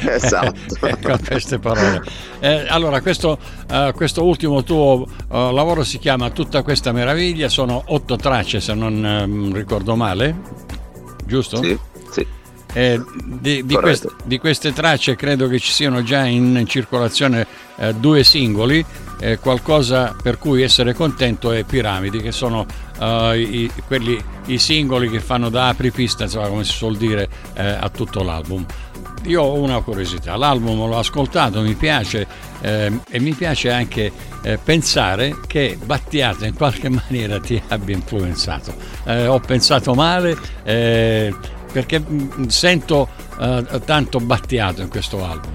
esatto. 0.08 0.54
con 1.02 1.18
queste 1.26 1.58
parole 1.58 2.02
eh, 2.40 2.66
allora 2.68 3.00
questo, 3.00 3.38
uh, 3.70 3.92
questo, 3.92 4.24
ultimo 4.24 4.62
tuo 4.62 5.06
uh, 5.28 5.52
lavoro 5.52 5.84
si 5.84 5.98
chiama 5.98 6.30
Tutta 6.30 6.62
questa 6.62 6.92
meraviglia 6.92 7.48
sono 7.48 7.82
otto 7.86 8.16
tracce 8.16 8.60
se 8.60 8.74
non 8.74 8.94
um, 8.94 9.54
ricordo 9.54 9.94
male 9.96 10.36
giusto? 11.26 11.62
sì. 11.62 11.89
Eh, 12.72 13.00
di, 13.24 13.64
di, 13.64 13.74
quest, 13.74 14.14
di, 14.24 14.38
queste 14.38 14.72
tracce 14.72 15.16
credo 15.16 15.48
che 15.48 15.58
ci 15.58 15.72
siano 15.72 16.04
già 16.04 16.24
in 16.24 16.64
circolazione 16.68 17.44
eh, 17.76 17.94
due 17.94 18.22
singoli 18.22 18.84
eh, 19.20 19.38
qualcosa 19.38 20.14
per 20.20 20.38
cui 20.38 20.62
essere 20.62 20.94
contento 20.94 21.52
è 21.52 21.62
Piramidi, 21.64 22.20
che 22.20 22.32
sono 22.32 22.66
uh, 22.98 23.32
i, 23.34 23.70
quelli, 23.86 24.22
i 24.46 24.58
singoli 24.58 25.10
che 25.10 25.20
fanno 25.20 25.50
da 25.50 25.68
apripista, 25.68 26.24
insomma, 26.24 26.48
come 26.48 26.64
si 26.64 26.72
suol 26.72 26.96
dire, 26.96 27.28
eh, 27.54 27.62
a 27.62 27.88
tutto 27.90 28.22
l'album. 28.22 28.64
Io 29.24 29.42
ho 29.42 29.60
una 29.60 29.80
curiosità, 29.82 30.36
l'album 30.36 30.78
l'ho 30.88 30.98
ascoltato, 30.98 31.60
mi 31.60 31.74
piace 31.74 32.26
eh, 32.62 32.90
e 33.08 33.20
mi 33.20 33.34
piace 33.34 33.70
anche 33.70 34.10
eh, 34.42 34.58
pensare 34.62 35.36
che 35.46 35.78
Battiato 35.84 36.46
in 36.46 36.54
qualche 36.54 36.88
maniera 36.88 37.38
ti 37.38 37.60
abbia 37.68 37.94
influenzato. 37.94 38.72
Eh, 39.04 39.26
ho 39.26 39.38
pensato 39.40 39.92
male 39.92 40.36
eh, 40.62 41.34
perché 41.70 42.00
mm, 42.00 42.46
sento 42.46 43.08
tanto 43.86 44.20
Battiato 44.20 44.82
in 44.82 44.90
questo 44.90 45.24
album. 45.24 45.50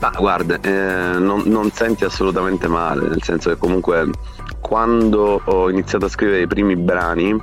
Ma 0.00 0.10
guarda, 0.18 0.58
eh, 0.60 1.18
non, 1.18 1.44
non, 1.46 1.70
senti 1.70 2.04
assolutamente 2.04 2.66
male, 2.66 3.08
nel 3.08 3.22
senso 3.22 3.50
che 3.50 3.56
comunque 3.56 4.10
quando 4.60 5.40
ho 5.44 5.70
iniziato 5.70 6.06
a 6.06 6.08
scrivere 6.08 6.42
i 6.42 6.46
primi 6.46 6.76
brani, 6.76 7.40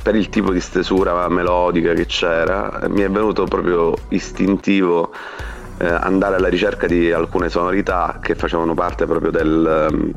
per 0.00 0.14
il 0.14 0.28
tipo 0.28 0.52
di 0.52 0.60
stesura 0.60 1.28
melodica 1.28 1.92
che 1.92 2.06
c'era, 2.06 2.84
mi 2.88 3.02
è 3.02 3.10
venuto 3.10 3.44
proprio 3.44 3.94
istintivo 4.08 5.12
eh, 5.78 5.86
andare 5.86 6.36
alla 6.36 6.48
ricerca 6.48 6.86
di 6.86 7.12
alcune 7.12 7.48
sonorità 7.48 8.18
che 8.22 8.34
facevano 8.34 8.74
parte 8.74 9.06
proprio 9.06 9.30
del 9.30 10.14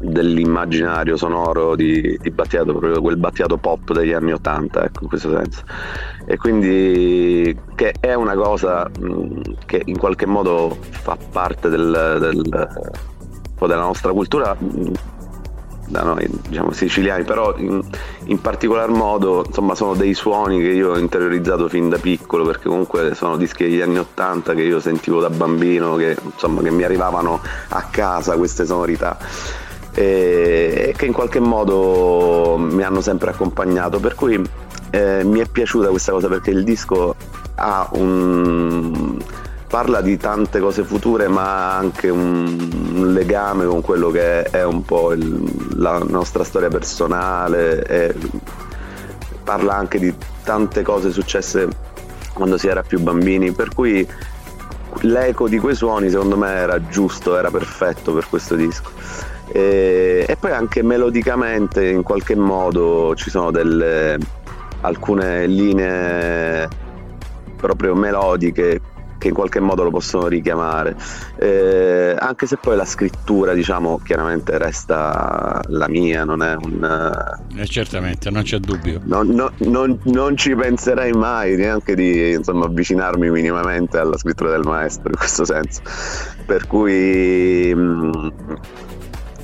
dell'immaginario 0.00 1.16
sonoro 1.16 1.74
di, 1.76 2.18
di, 2.20 2.30
Battiato, 2.30 2.72
proprio 2.72 3.00
quel 3.00 3.16
Battiato 3.16 3.56
pop 3.56 3.92
degli 3.92 4.12
anni 4.12 4.32
Ottanta, 4.32 4.84
ecco, 4.84 5.02
in 5.02 5.08
questo 5.08 5.30
senso. 5.30 5.62
E 6.26 6.36
quindi 6.36 7.56
che 7.74 7.94
è 8.00 8.14
una 8.14 8.34
cosa 8.34 8.88
mh, 8.88 9.56
che 9.66 9.82
in 9.84 9.98
qualche 9.98 10.26
modo 10.26 10.76
fa 10.90 11.16
parte 11.30 11.68
del, 11.68 12.16
del, 12.20 12.42
della 13.66 13.80
nostra 13.80 14.12
cultura 14.12 14.54
mh, 14.58 14.92
da 15.86 16.02
noi 16.02 16.26
diciamo 16.48 16.72
siciliani, 16.72 17.24
però 17.24 17.54
in, 17.56 17.82
in, 18.24 18.40
particolar 18.40 18.88
modo 18.88 19.44
insomma 19.46 19.74
sono 19.74 19.94
dei 19.94 20.14
suoni 20.14 20.58
che 20.58 20.68
io 20.68 20.92
ho 20.92 20.98
interiorizzato 20.98 21.68
fin 21.68 21.88
da 21.88 21.98
piccolo 21.98 22.44
perché 22.44 22.68
comunque 22.68 23.14
sono 23.14 23.36
dischi 23.36 23.64
degli 23.64 23.80
anni 23.80 23.98
Ottanta 23.98 24.54
che 24.54 24.62
io 24.62 24.80
sentivo 24.80 25.20
da 25.20 25.30
bambino, 25.30 25.96
che, 25.96 26.16
insomma, 26.22 26.62
che 26.62 26.70
mi 26.70 26.84
arrivavano 26.84 27.40
a 27.68 27.82
casa 27.90 28.36
queste 28.36 28.64
sonorità 28.64 29.18
e 29.94 30.94
che 30.96 31.06
in 31.06 31.12
qualche 31.12 31.40
modo 31.40 32.56
mi 32.58 32.82
hanno 32.82 33.00
sempre 33.00 33.30
accompagnato, 33.30 34.00
per 34.00 34.14
cui 34.14 34.42
eh, 34.90 35.22
mi 35.24 35.40
è 35.40 35.46
piaciuta 35.46 35.88
questa 35.88 36.12
cosa 36.12 36.28
perché 36.28 36.50
il 36.50 36.64
disco 36.64 37.14
un 37.92 39.18
parla 39.68 40.00
di 40.00 40.16
tante 40.16 40.60
cose 40.60 40.84
future 40.84 41.26
ma 41.26 41.42
ha 41.42 41.76
anche 41.76 42.08
un, 42.08 42.70
un 42.94 43.12
legame 43.12 43.66
con 43.66 43.80
quello 43.80 44.10
che 44.10 44.42
è 44.42 44.62
un 44.64 44.84
po' 44.84 45.12
il, 45.12 45.42
la 45.76 45.98
nostra 45.98 46.44
storia 46.44 46.68
personale 46.68 47.84
e 47.84 48.14
parla 49.42 49.74
anche 49.74 49.98
di 49.98 50.14
tante 50.44 50.82
cose 50.82 51.10
successe 51.10 51.68
quando 52.32 52.56
si 52.58 52.66
era 52.66 52.82
più 52.82 53.00
bambini, 53.00 53.52
per 53.52 53.72
cui 53.74 54.06
l'eco 55.00 55.48
di 55.48 55.58
quei 55.58 55.74
suoni 55.74 56.10
secondo 56.10 56.36
me 56.36 56.50
era 56.50 56.86
giusto, 56.88 57.36
era 57.36 57.50
perfetto 57.50 58.12
per 58.12 58.28
questo 58.28 58.54
disco. 58.56 58.90
E, 59.52 60.24
e 60.26 60.36
poi 60.36 60.52
anche 60.52 60.82
melodicamente 60.82 61.88
in 61.88 62.02
qualche 62.02 62.34
modo 62.34 63.14
ci 63.14 63.30
sono 63.30 63.50
delle 63.50 64.18
alcune 64.80 65.46
linee 65.46 66.68
proprio 67.56 67.94
melodiche 67.94 68.80
che 69.24 69.28
in 69.28 69.34
qualche 69.34 69.60
modo 69.60 69.84
lo 69.84 69.90
possono 69.90 70.26
richiamare. 70.26 70.94
Eh, 71.38 72.14
anche 72.18 72.46
se 72.46 72.58
poi 72.58 72.76
la 72.76 72.84
scrittura, 72.84 73.54
diciamo, 73.54 73.98
chiaramente 74.04 74.58
resta 74.58 75.62
la 75.68 75.88
mia, 75.88 76.24
non 76.24 76.42
è 76.42 76.54
un. 76.54 77.32
Eh, 77.56 77.66
certamente, 77.66 78.30
non 78.30 78.42
c'è 78.42 78.58
dubbio. 78.58 79.00
Non, 79.04 79.28
no, 79.28 79.50
non, 79.58 79.98
non, 80.04 80.36
ci 80.36 80.54
penserei 80.54 81.12
mai 81.12 81.56
neanche 81.56 81.94
di 81.94 82.32
insomma, 82.32 82.66
avvicinarmi 82.66 83.30
minimamente 83.30 83.96
alla 83.98 84.18
scrittura 84.18 84.50
del 84.50 84.64
maestro 84.64 85.08
in 85.08 85.16
questo 85.16 85.44
senso. 85.46 85.80
Per 86.44 86.66
cui. 86.66 87.72
Mh, 87.74 87.80
mm, 87.80 88.30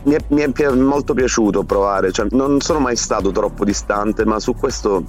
mi 0.04 0.14
è, 0.14 0.18
mi 0.28 0.42
è, 0.42 0.68
molto 0.70 1.14
piaciuto 1.14 1.62
provare, 1.64 2.12
cioè, 2.12 2.26
non 2.30 2.60
sono 2.60 2.78
mai 2.78 2.96
stato 2.96 3.30
troppo 3.30 3.64
distante, 3.64 4.24
ma 4.24 4.40
su 4.40 4.54
questo 4.54 5.04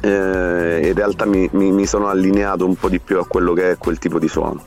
eh, 0.00 0.80
in 0.84 0.94
realtà 0.94 1.24
mi, 1.24 1.48
mi, 1.52 1.72
mi, 1.72 1.86
sono 1.86 2.08
allineato 2.08 2.66
un 2.66 2.76
po' 2.76 2.88
di 2.88 3.00
più 3.00 3.18
a 3.18 3.26
quello 3.26 3.52
che 3.54 3.72
è 3.72 3.78
quel 3.78 3.98
tipo 3.98 4.18
di 4.18 4.28
suono. 4.28 4.62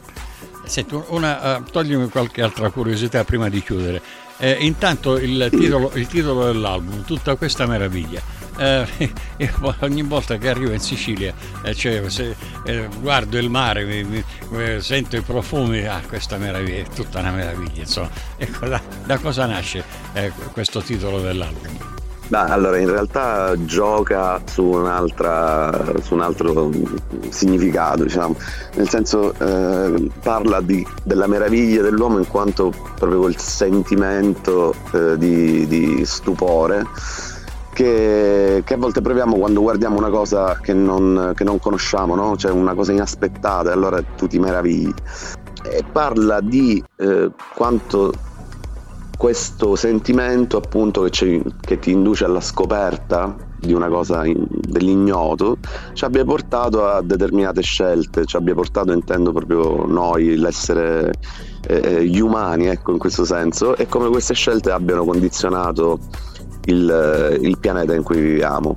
Senti, 0.66 1.00
una, 1.10 1.58
uh, 1.58 1.64
toglimi 1.64 2.10
qualche 2.10 2.42
altra 2.42 2.70
curiosità 2.70 3.24
prima 3.24 3.48
di 3.48 3.62
chiudere. 3.62 4.02
Eh, 4.38 4.58
intanto 4.62 5.18
il 5.18 5.48
titolo, 5.50 5.92
il 5.94 6.08
titolo, 6.08 6.46
dell'album, 6.46 7.04
tutta 7.06 7.36
questa 7.36 7.66
meraviglia. 7.66 8.22
Eh, 8.58 8.88
ogni 9.82 10.02
volta 10.04 10.38
che 10.38 10.50
arrivo 10.50 10.74
in 10.74 10.80
Sicilia, 10.80 11.34
eh, 11.64 11.74
cioè, 11.76 12.10
se, 12.10 12.36
eh, 12.66 12.88
guardo 13.00 13.38
il 13.38 13.50
mare, 13.50 13.84
mi, 13.84 14.24
mi, 14.50 14.82
sento 14.82 15.16
i 15.16 15.22
profumi, 15.22 15.86
ah, 15.86 16.02
questa 16.08 16.38
meraviglia, 16.38 16.84
è 16.84 16.88
tutta 16.94 17.20
una 17.20 17.32
meraviglia. 17.32 17.82
Insomma. 17.82 18.10
Ecco, 18.40 18.68
da, 18.68 18.80
da 19.06 19.18
cosa 19.18 19.48
nasce 19.48 19.84
eh, 20.14 20.32
questo 20.52 20.82
titolo 20.82 21.20
dell'album? 21.20 21.96
Beh, 22.28 22.38
allora 22.38 22.78
in 22.78 22.90
realtà 22.90 23.56
gioca 23.64 24.42
su, 24.46 24.64
su 24.64 26.14
un 26.14 26.22
altro 26.22 26.72
significato, 27.30 28.04
diciamo. 28.04 28.36
nel 28.76 28.90
senso 28.90 29.34
eh, 29.40 30.10
parla 30.22 30.60
di, 30.60 30.86
della 31.04 31.28
meraviglia 31.28 31.82
dell'uomo 31.82 32.18
in 32.18 32.28
quanto 32.28 32.74
proprio 32.96 33.22
quel 33.22 33.38
sentimento 33.38 34.76
eh, 34.92 35.18
di, 35.18 35.68
di, 35.68 36.06
stupore 36.06 36.86
che, 37.78 38.64
che, 38.66 38.74
a 38.74 38.78
volte 38.78 39.02
proviamo 39.02 39.38
quando 39.38 39.62
guardiamo 39.62 39.98
una 39.98 40.10
cosa 40.10 40.58
che 40.60 40.74
non, 40.74 41.34
che 41.36 41.44
non 41.44 41.60
conosciamo, 41.60 42.16
no? 42.16 42.36
cioè 42.36 42.50
una 42.50 42.74
cosa 42.74 42.92
inaspettata 42.92 43.70
e 43.70 43.74
allora 43.74 44.02
tu 44.02 44.26
ti 44.26 44.40
meravigli. 44.40 44.92
E 45.64 45.84
parla 45.92 46.42
di 46.42 46.84
eh, 46.96 47.30
quanto 47.54 48.12
questo 49.16 49.76
sentimento 49.76 50.58
appunto 50.58 51.04
che, 51.04 51.44
che, 51.60 51.78
ti 51.78 51.92
induce 51.92 52.26
alla 52.26 52.42
scoperta 52.42 53.36
di 53.60 53.74
una 53.74 53.90
cosa 53.90 54.26
in, 54.26 54.44
dell'ignoto 54.50 55.58
ci 55.94 56.06
abbia 56.06 56.24
portato 56.24 56.88
a 56.88 57.02
determinate 57.04 57.62
scelte, 57.62 58.26
ci 58.26 58.38
abbia 58.38 58.56
portato 58.56 58.92
intendo 58.92 59.32
proprio 59.32 59.86
noi, 59.86 60.36
l'essere 60.36 61.14
eh, 61.68 61.82
eh, 61.84 62.06
gli 62.06 62.20
umani 62.20 62.68
ecco 62.68 62.92
in 62.92 62.98
questo 62.98 63.24
senso 63.24 63.76
e 63.76 63.86
come 63.88 64.10
queste 64.10 64.34
scelte 64.34 64.72
abbiano 64.72 65.04
condizionato 65.04 66.00
il, 66.68 67.40
il 67.42 67.58
pianeta 67.58 67.94
in 67.94 68.04
cui 68.04 68.20
viviamo. 68.22 68.76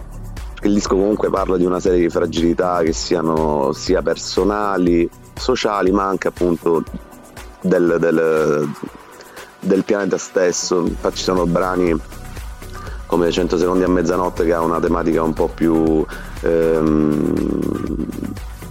Il 0.63 0.75
disco 0.75 0.97
comunque 0.97 1.31
parla 1.31 1.57
di 1.57 1.65
una 1.65 1.81
serie 1.81 2.01
di 2.01 2.11
fragilità 2.11 2.83
che 2.83 2.93
siano 2.93 3.73
sia 3.73 4.03
personali, 4.03 5.09
sociali 5.35 5.91
ma 5.91 6.07
anche 6.07 6.29
appunto 6.29 6.83
del, 7.63 7.97
del 7.99 8.69
del 9.61 9.85
pianeta 9.85 10.19
stesso. 10.19 10.81
Infatti 10.81 11.19
ci 11.19 11.23
sono 11.25 11.47
brani 11.47 11.99
come 13.07 13.31
100 13.31 13.59
secondi 13.59 13.85
a 13.85 13.89
mezzanotte 13.89 14.45
che 14.45 14.53
ha 14.53 14.61
una 14.61 14.81
tematica 14.81 15.23
un 15.23 15.33
po' 15.33 15.49
più 15.49 16.05
ehm, 16.43 17.35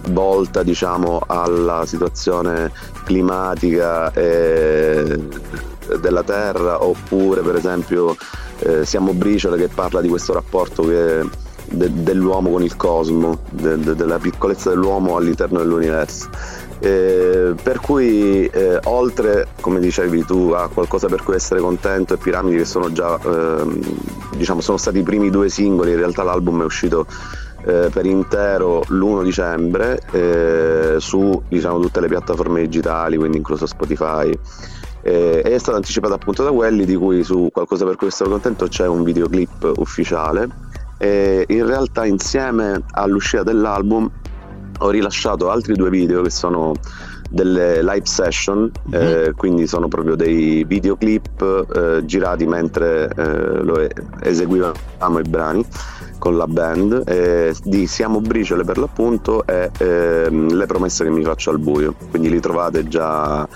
volta 0.08 0.62
diciamo 0.62 1.20
alla 1.26 1.84
situazione 1.84 2.72
climatica 3.04 4.10
della 6.00 6.22
Terra 6.24 6.82
oppure 6.82 7.42
per 7.42 7.56
esempio 7.56 8.16
eh, 8.60 8.84
Siamo 8.84 9.12
briciole 9.12 9.56
che 9.56 9.68
parla 9.68 10.00
di 10.00 10.08
questo 10.08 10.32
rapporto 10.32 10.82
che, 10.82 11.22
de, 11.70 12.02
dell'uomo 12.02 12.50
con 12.50 12.62
il 12.62 12.76
cosmo, 12.76 13.40
de, 13.50 13.78
de, 13.78 13.94
della 13.94 14.18
piccolezza 14.18 14.70
dell'uomo 14.70 15.16
all'interno 15.16 15.58
dell'universo. 15.58 16.28
Eh, 16.82 17.54
per 17.62 17.80
cui 17.80 18.46
eh, 18.46 18.80
oltre, 18.84 19.48
come 19.60 19.80
dicevi 19.80 20.24
tu, 20.24 20.52
a 20.54 20.68
qualcosa 20.68 21.08
per 21.08 21.22
cui 21.22 21.34
essere 21.34 21.60
contento 21.60 22.14
e 22.14 22.16
Piramidi 22.16 22.56
che 22.56 22.64
sono 22.64 22.90
già, 22.90 23.18
eh, 23.22 23.80
diciamo, 24.36 24.60
sono 24.60 24.78
stati 24.78 24.98
i 24.98 25.02
primi 25.02 25.30
due 25.30 25.48
singoli, 25.48 25.90
in 25.90 25.98
realtà 25.98 26.22
l'album 26.22 26.62
è 26.62 26.64
uscito 26.64 27.06
eh, 27.66 27.90
per 27.92 28.06
intero 28.06 28.82
l'1 28.88 29.22
dicembre 29.22 30.00
eh, 30.12 30.96
su 30.98 31.42
diciamo, 31.48 31.78
tutte 31.80 32.00
le 32.00 32.08
piattaforme 32.08 32.62
digitali, 32.62 33.16
quindi 33.16 33.36
incluso 33.36 33.66
Spotify. 33.66 34.36
Eh, 35.02 35.42
è 35.42 35.58
stato 35.58 35.76
anticipato 35.76 36.14
appunto 36.14 36.42
da 36.42 36.50
quelli 36.50 36.84
di 36.84 36.94
cui 36.94 37.22
su 37.22 37.48
qualcosa 37.52 37.84
per 37.84 37.96
cui 37.96 38.08
essere 38.08 38.28
contento 38.28 38.66
c'è 38.68 38.86
un 38.86 39.02
videoclip 39.02 39.72
ufficiale. 39.76 40.48
in 41.00 41.66
realtà 41.66 42.04
insieme 42.04 42.82
all'uscita 42.90 43.42
dell'album 43.42 44.10
ho 44.82 44.90
rilasciato 44.90 45.50
altri 45.50 45.74
due 45.74 45.90
video 45.90 46.22
che 46.22 46.30
sono 46.30 46.74
delle 47.30 47.80
live 47.82 48.06
session, 48.06 48.70
mm-hmm. 48.88 49.28
eh, 49.28 49.32
quindi 49.36 49.66
sono 49.66 49.86
proprio 49.86 50.16
dei 50.16 50.64
videoclip 50.64 51.66
eh, 51.72 52.04
girati 52.04 52.44
mentre 52.44 53.08
eh, 53.16 53.62
lo 53.62 53.88
eseguivamo 54.20 55.18
i 55.18 55.22
brani 55.22 55.64
con 56.18 56.36
la 56.36 56.46
band 56.46 57.58
di 57.64 57.86
Siamo 57.86 58.20
Briciole 58.20 58.64
per 58.64 58.76
l'appunto 58.76 59.46
e 59.46 59.70
ehm, 59.78 60.54
Le 60.54 60.66
promesse 60.66 61.04
che 61.04 61.10
mi 61.10 61.22
faccio 61.22 61.50
al 61.50 61.58
buio, 61.58 61.94
quindi 62.10 62.28
li 62.28 62.40
trovate 62.40 62.86
già 62.88 63.48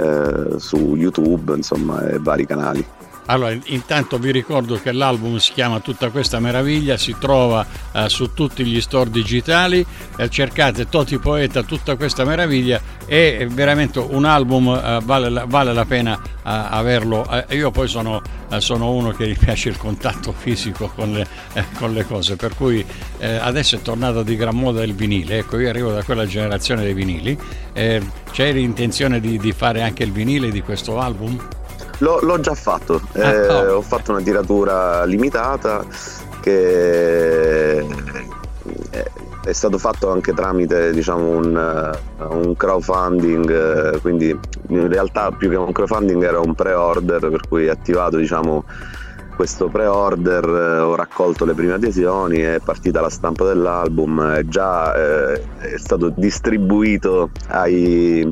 eh, 0.00 0.58
su 0.58 0.96
YouTube 0.96 1.54
insomma 1.54 2.08
e 2.08 2.18
vari 2.18 2.46
canali. 2.46 2.84
Allora, 3.30 3.56
intanto 3.66 4.18
vi 4.18 4.32
ricordo 4.32 4.74
che 4.82 4.90
l'album 4.90 5.36
si 5.36 5.52
chiama 5.52 5.78
Tutta 5.78 6.10
questa 6.10 6.40
meraviglia, 6.40 6.96
si 6.96 7.14
trova 7.16 7.64
eh, 7.92 8.08
su 8.08 8.34
tutti 8.34 8.64
gli 8.64 8.80
store 8.80 9.08
digitali, 9.08 9.86
eh, 10.16 10.28
cercate 10.28 10.88
Toti 10.88 11.16
Poeta, 11.18 11.62
Tutta 11.62 11.94
questa 11.94 12.24
meraviglia, 12.24 12.80
è 13.06 13.46
veramente 13.48 14.00
un 14.00 14.24
album, 14.24 14.68
eh, 14.70 14.98
vale, 15.04 15.44
vale, 15.46 15.72
la 15.72 15.84
pena 15.84 16.20
eh, 16.20 16.28
averlo. 16.42 17.24
Eh, 17.46 17.54
io 17.54 17.70
poi 17.70 17.86
sono, 17.86 18.20
eh, 18.50 18.60
sono, 18.60 18.90
uno 18.90 19.12
che 19.12 19.28
gli 19.28 19.38
piace 19.38 19.68
il 19.68 19.76
contatto 19.76 20.32
fisico 20.36 20.90
con 20.92 21.12
le, 21.12 21.24
con 21.78 21.92
le 21.92 22.04
cose, 22.04 22.34
per 22.34 22.56
cui 22.56 22.84
adesso 23.20 23.76
è 23.76 23.80
tornato 23.80 24.24
di 24.24 24.34
gran 24.34 24.56
moda 24.56 24.82
il 24.82 24.94
vinile, 24.94 25.38
ecco 25.38 25.56
io 25.56 25.68
arrivo 25.68 25.92
da 25.92 26.02
quella 26.02 26.26
generazione 26.26 26.82
dei 26.82 26.94
vinili, 26.94 27.38
c'è 27.72 28.52
l'intenzione 28.52 29.20
di, 29.20 29.38
di 29.38 29.52
fare 29.52 29.82
anche 29.82 30.02
il 30.02 30.10
vinile 30.10 30.50
di 30.50 30.62
questo 30.62 30.98
album? 30.98 31.59
L'ho, 32.00 32.20
l'ho 32.20 32.40
già 32.40 32.54
fatto, 32.54 33.00
ah, 33.14 33.30
eh, 33.30 33.48
oh. 33.48 33.76
ho 33.76 33.80
fatto 33.82 34.12
una 34.12 34.22
tiratura 34.22 35.04
limitata 35.04 35.84
che 36.40 37.86
è 39.42 39.52
stato 39.52 39.78
fatto 39.78 40.10
anche 40.10 40.32
tramite 40.32 40.92
diciamo, 40.92 41.28
un, 41.28 41.98
un, 42.18 42.56
crowdfunding, 42.56 44.00
quindi 44.00 44.38
in 44.68 44.88
realtà 44.88 45.30
più 45.30 45.48
che 45.48 45.56
un 45.56 45.72
crowdfunding 45.72 46.22
era 46.22 46.40
un 46.40 46.54
pre-order 46.54 47.30
per 47.30 47.40
cui 47.48 47.68
attivato 47.68 48.16
diciamo, 48.16 48.64
questo 49.34 49.68
pre-order 49.68 50.46
ho 50.46 50.94
raccolto 50.94 51.44
le 51.46 51.54
prime 51.54 51.72
adesioni, 51.72 52.38
è 52.40 52.60
partita 52.62 53.00
la 53.00 53.08
stampa 53.08 53.44
dell'album, 53.44 54.32
è 54.32 54.44
già 54.44 54.94
eh, 54.94 55.42
è 55.58 55.78
stato 55.78 56.12
distribuito 56.14 57.30
ai 57.48 58.30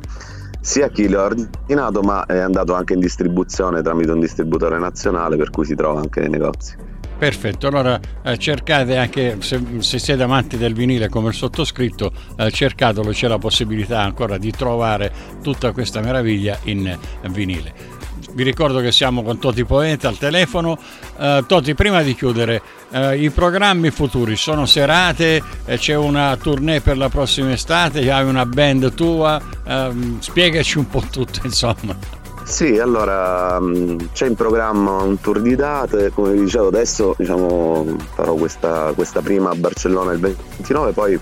sia 0.60 0.88
chi 0.88 1.08
l'ha 1.08 1.24
ordinato 1.24 2.02
ma 2.02 2.26
è 2.26 2.38
andato 2.38 2.74
anche 2.74 2.94
in 2.94 3.00
distribuzione 3.00 3.82
tramite 3.82 4.10
un 4.10 4.20
distributore 4.20 4.78
nazionale 4.78 5.36
per 5.36 5.50
cui 5.50 5.64
si 5.64 5.74
trova 5.74 6.00
anche 6.00 6.20
nei 6.20 6.30
negozi. 6.30 6.76
Perfetto, 7.18 7.66
allora 7.66 7.98
eh, 8.22 8.38
cercate 8.38 8.96
anche 8.96 9.38
se, 9.40 9.60
se, 9.78 9.98
siete 9.98 10.22
amanti 10.22 10.56
del 10.56 10.72
vinile 10.72 11.08
come 11.08 11.28
il 11.28 11.34
sottoscritto, 11.34 12.12
eh, 12.36 12.48
cercatelo, 12.52 13.10
c'è 13.10 13.26
la 13.26 13.38
possibilità 13.38 14.00
ancora 14.00 14.38
di 14.38 14.52
trovare 14.52 15.10
tutta 15.42 15.72
questa 15.72 16.00
meraviglia 16.00 16.56
in 16.64 16.96
vinile 17.30 17.97
vi 18.32 18.42
ricordo 18.42 18.80
che 18.80 18.92
siamo 18.92 19.22
con 19.22 19.38
Toti 19.38 19.64
Poeta 19.64 20.08
al 20.08 20.18
telefono. 20.18 20.78
Uh, 21.16 21.44
Toti, 21.46 21.74
prima 21.74 22.02
di 22.02 22.14
chiudere, 22.14 22.62
uh, 22.90 23.12
i 23.12 23.30
programmi 23.30 23.90
futuri 23.90 24.36
sono 24.36 24.66
serate, 24.66 25.42
eh, 25.64 25.78
c'è 25.78 25.94
una 25.94 26.36
tournée 26.36 26.80
per 26.80 26.96
la 26.96 27.08
prossima 27.08 27.52
estate, 27.52 28.10
hai 28.10 28.24
una 28.24 28.46
band 28.46 28.94
tua, 28.94 29.40
uh, 29.64 30.16
spiegaci 30.20 30.78
un 30.78 30.88
po' 30.88 31.02
tutto 31.10 31.40
insomma. 31.44 31.96
Sì, 32.44 32.78
allora 32.78 33.60
mm, 33.60 33.98
c'è 34.14 34.26
in 34.26 34.34
programma 34.34 35.02
un 35.02 35.20
tour 35.20 35.40
di 35.40 35.54
date, 35.54 36.10
come 36.14 36.32
vi 36.32 36.44
dicevo 36.44 36.68
adesso 36.68 37.14
diciamo, 37.18 37.84
farò 38.14 38.34
questa, 38.34 38.92
questa 38.94 39.20
prima 39.20 39.50
a 39.50 39.54
Barcellona 39.54 40.12
il 40.12 40.18
29, 40.18 40.92
poi 40.92 41.20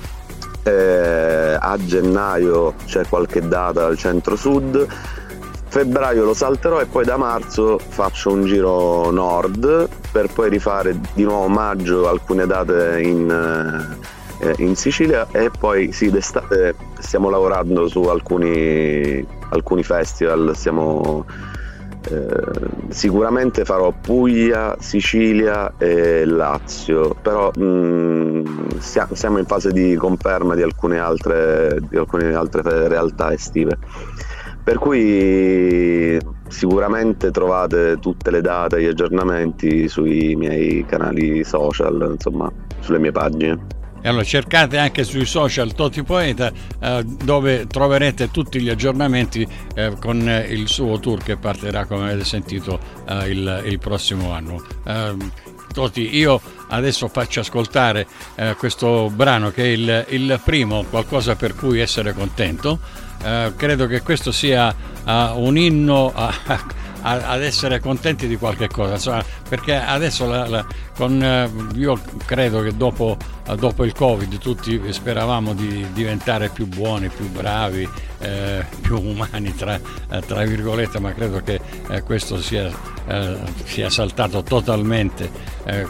eh, 0.63 1.57
a 1.59 1.77
gennaio 1.85 2.75
c'è 2.87 3.07
qualche 3.09 3.41
data 3.47 3.87
al 3.87 3.99
centro-sud, 3.99 4.87
febbraio 5.69 6.25
lo 6.25 6.35
salterò 6.35 6.81
e 6.81 6.87
poi 6.87 7.05
da 7.05 7.17
marzo 7.17 7.79
faccio 7.79 8.33
un 8.33 8.45
giro 8.45 9.11
nord 9.11 9.89
per 10.13 10.33
poi 10.33 10.49
rifare 10.49 10.99
di 11.15 11.25
nuovo 11.25 11.49
maggio 11.49 12.09
alcune 12.09 12.47
date 12.47 13.01
in, 13.03 13.97
eh, 14.39 14.55
in 14.59 14.77
Sicilia 14.77 15.27
e 15.33 15.51
poi 15.51 15.93
sì, 15.93 16.11
d'estate 16.11 16.75
stiamo 16.99 17.29
lavorando 17.29 17.89
su 17.89 18.03
alcuni, 18.03 19.25
alcuni 19.51 19.83
festival, 19.83 20.53
stiamo 20.55 21.25
eh, 22.09 22.91
sicuramente 22.91 23.65
farò 23.65 23.93
Puglia, 24.01 24.77
Sicilia 24.79 25.73
e 25.77 26.25
Lazio, 26.25 27.17
però 27.21 27.51
mh, 27.53 27.63
mm, 27.65 28.79
siamo 28.79 29.39
in 29.39 29.47
fase 29.47 29.73
di 29.73 29.97
conferma 29.97 30.55
di 30.55 30.63
alcune 30.63 30.99
altre, 30.99 31.79
di 31.89 31.97
alcune 31.97 32.33
altre 32.33 32.87
realtà 32.87 33.33
estive. 33.33 33.79
Per 34.67 34.79
cui 34.79 36.19
sicuramente 36.49 37.31
trovate 37.31 37.99
tutte 38.01 38.33
le 38.33 38.41
date 38.41 38.79
e 38.79 38.83
gli 38.83 38.87
aggiornamenti 38.87 39.87
sui 39.87 40.35
miei 40.35 40.85
canali 40.85 41.45
social, 41.45 42.09
insomma, 42.11 42.51
sulle 42.81 42.99
mie 42.99 43.13
pagine. 43.13 43.65
E 44.03 44.09
allora 44.09 44.25
cercate 44.25 44.79
anche 44.79 45.05
sui 45.05 45.25
social 45.25 45.73
Toti 45.73 46.03
Poeta 46.03 46.51
eh, 46.81 47.05
dove 47.05 47.69
troverete 47.69 48.33
tutti 48.33 48.61
gli 48.61 48.69
aggiornamenti 48.69 49.47
eh, 49.77 49.93
con 50.01 50.29
il 50.49 50.67
suo 50.67 50.99
tour 50.99 51.23
che 51.23 51.37
partirà 51.37 51.85
come 51.85 52.11
avete 52.11 52.25
sentito 52.25 52.81
eh, 53.09 53.29
il, 53.29 53.63
il, 53.67 53.79
prossimo 53.79 54.33
anno. 54.33 54.61
Ehm, 54.85 55.31
Toti, 55.73 56.17
io 56.17 56.41
adesso 56.71 57.07
faccio 57.07 57.39
ascoltare 57.39 58.05
eh, 58.35 58.57
questo 58.59 59.13
brano 59.15 59.53
che 59.53 59.63
è 59.63 59.69
il, 59.69 60.07
il, 60.09 60.41
primo, 60.45 60.85
qualcosa 60.91 61.37
per 61.37 61.55
cui 61.55 61.79
essere 61.79 62.15
contento. 62.15 63.05
Eh, 63.27 63.55
credo 63.57 63.89
che 63.89 64.03
questo 64.03 64.31
sia 64.31 64.73
uh, 65.05 65.11
un 65.35 65.59
inno 65.59 66.13
a, 66.15 66.33
ad 67.03 67.43
essere 67.43 67.81
contenti 67.81 68.27
di 68.27 68.37
qualche 68.37 68.69
cosa, 68.69 68.95
insomma, 68.95 69.25
perché 69.49 69.75
adesso 69.75 70.27
la, 70.27 70.47
la, 70.49 70.67
con, 70.97 71.23
eh, 71.23 71.49
io 71.75 72.01
credo 72.25 72.63
che 72.63 72.77
dopo, 72.77 73.17
dopo, 73.57 73.85
il 73.85 73.93
Covid 73.93 74.39
tutti 74.39 74.81
speravamo 74.93 75.55
di 75.55 75.87
diventare 75.93 76.49
più 76.49 76.67
buoni, 76.67 77.09
più 77.09 77.31
bravi, 77.31 77.89
eh, 78.19 78.65
più 78.81 79.01
umani 79.01 79.55
tra, 79.55 79.79
tra, 80.27 80.45
virgolette, 80.45 80.99
ma 80.99 81.13
credo 81.13 81.41
che 81.43 81.61
eh, 81.91 82.03
questo 82.03 82.41
sia, 82.41 82.69
eh, 83.07 83.39
sia, 83.65 83.89
saltato 83.89 84.43
totalmente, 84.43 85.31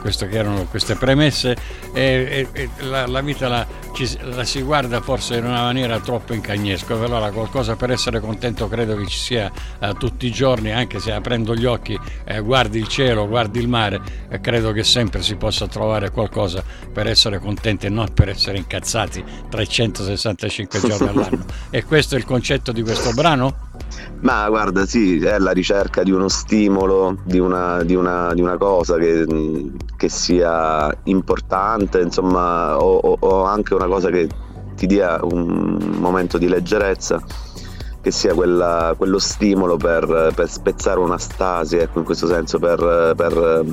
questo 0.00 0.26
che 0.26 0.36
erano 0.36 0.64
queste 0.64 0.96
premesse. 0.96 1.56
E, 1.94 2.48
e, 2.52 2.60
e 2.62 2.84
la, 2.84 3.06
la, 3.06 3.20
vita 3.22 3.48
la, 3.48 3.66
ci, 3.96 4.18
la, 4.20 4.44
si 4.44 4.60
guarda 4.60 5.00
forse 5.00 5.36
in 5.36 5.46
una 5.46 5.62
maniera 5.62 5.98
troppo 6.00 6.34
incagnesca, 6.34 6.94
allora 6.94 7.30
qualcosa 7.30 7.76
per 7.76 7.90
essere 7.90 8.20
contento 8.20 8.68
credo 8.68 8.94
che 8.94 9.06
ci 9.06 9.16
sia 9.18 9.50
tutti 9.98 10.26
i 10.26 10.30
giorni, 10.30 10.70
anche 10.70 11.00
se 11.00 11.12
aprendo 11.12 11.54
gli 11.54 11.64
occhi 11.64 11.98
guardi 12.42 12.78
il 12.78 12.88
cielo, 12.88 13.26
guardi 13.26 13.58
il 13.58 13.68
mare, 13.68 14.00
credo 14.42 14.72
che 14.72 14.84
sempre 14.84 15.22
si 15.22 15.36
possa 15.36 15.66
trovare 15.66 16.10
qualcosa 16.10 16.62
per 16.92 17.06
essere 17.06 17.38
contenti 17.38 17.86
e 17.86 17.88
non 17.88 18.12
per 18.12 18.28
essere 18.28 18.58
incazzati 18.58 19.24
365 19.48 20.80
giorni 20.80 21.08
all'anno. 21.08 21.44
E 21.70 21.84
questo 21.84 22.16
è 22.16 22.18
il 22.18 22.24
concetto 22.24 22.72
di 22.72 22.82
questo 22.82 23.12
brano? 23.12 23.65
Ma 24.20 24.48
guarda, 24.48 24.86
sì, 24.86 25.18
è 25.18 25.38
la 25.38 25.52
ricerca 25.52 26.02
di 26.02 26.10
uno 26.10 26.28
stimolo, 26.28 27.18
di 27.24 27.38
una, 27.38 27.82
di 27.82 27.94
una, 27.94 28.32
di 28.34 28.40
una 28.40 28.56
cosa 28.56 28.96
che, 28.96 29.26
che, 29.96 30.08
sia 30.08 30.94
importante, 31.04 32.00
insomma, 32.00 32.78
o, 32.78 32.96
o, 32.96 33.16
o 33.18 33.44
anche 33.44 33.74
una 33.74 33.86
cosa 33.86 34.10
che 34.10 34.28
ti 34.74 34.86
dia 34.86 35.18
un 35.22 35.96
momento 35.98 36.38
di 36.38 36.48
leggerezza 36.48 37.22
che 38.06 38.12
sia 38.12 38.34
quella, 38.34 38.94
quello 38.96 39.18
stimolo 39.18 39.76
per, 39.76 40.30
per, 40.32 40.48
spezzare 40.48 41.00
una 41.00 41.18
stasi, 41.18 41.76
ecco, 41.76 41.98
in 41.98 42.04
questo 42.04 42.28
senso, 42.28 42.60
per, 42.60 43.14
per, 43.16 43.64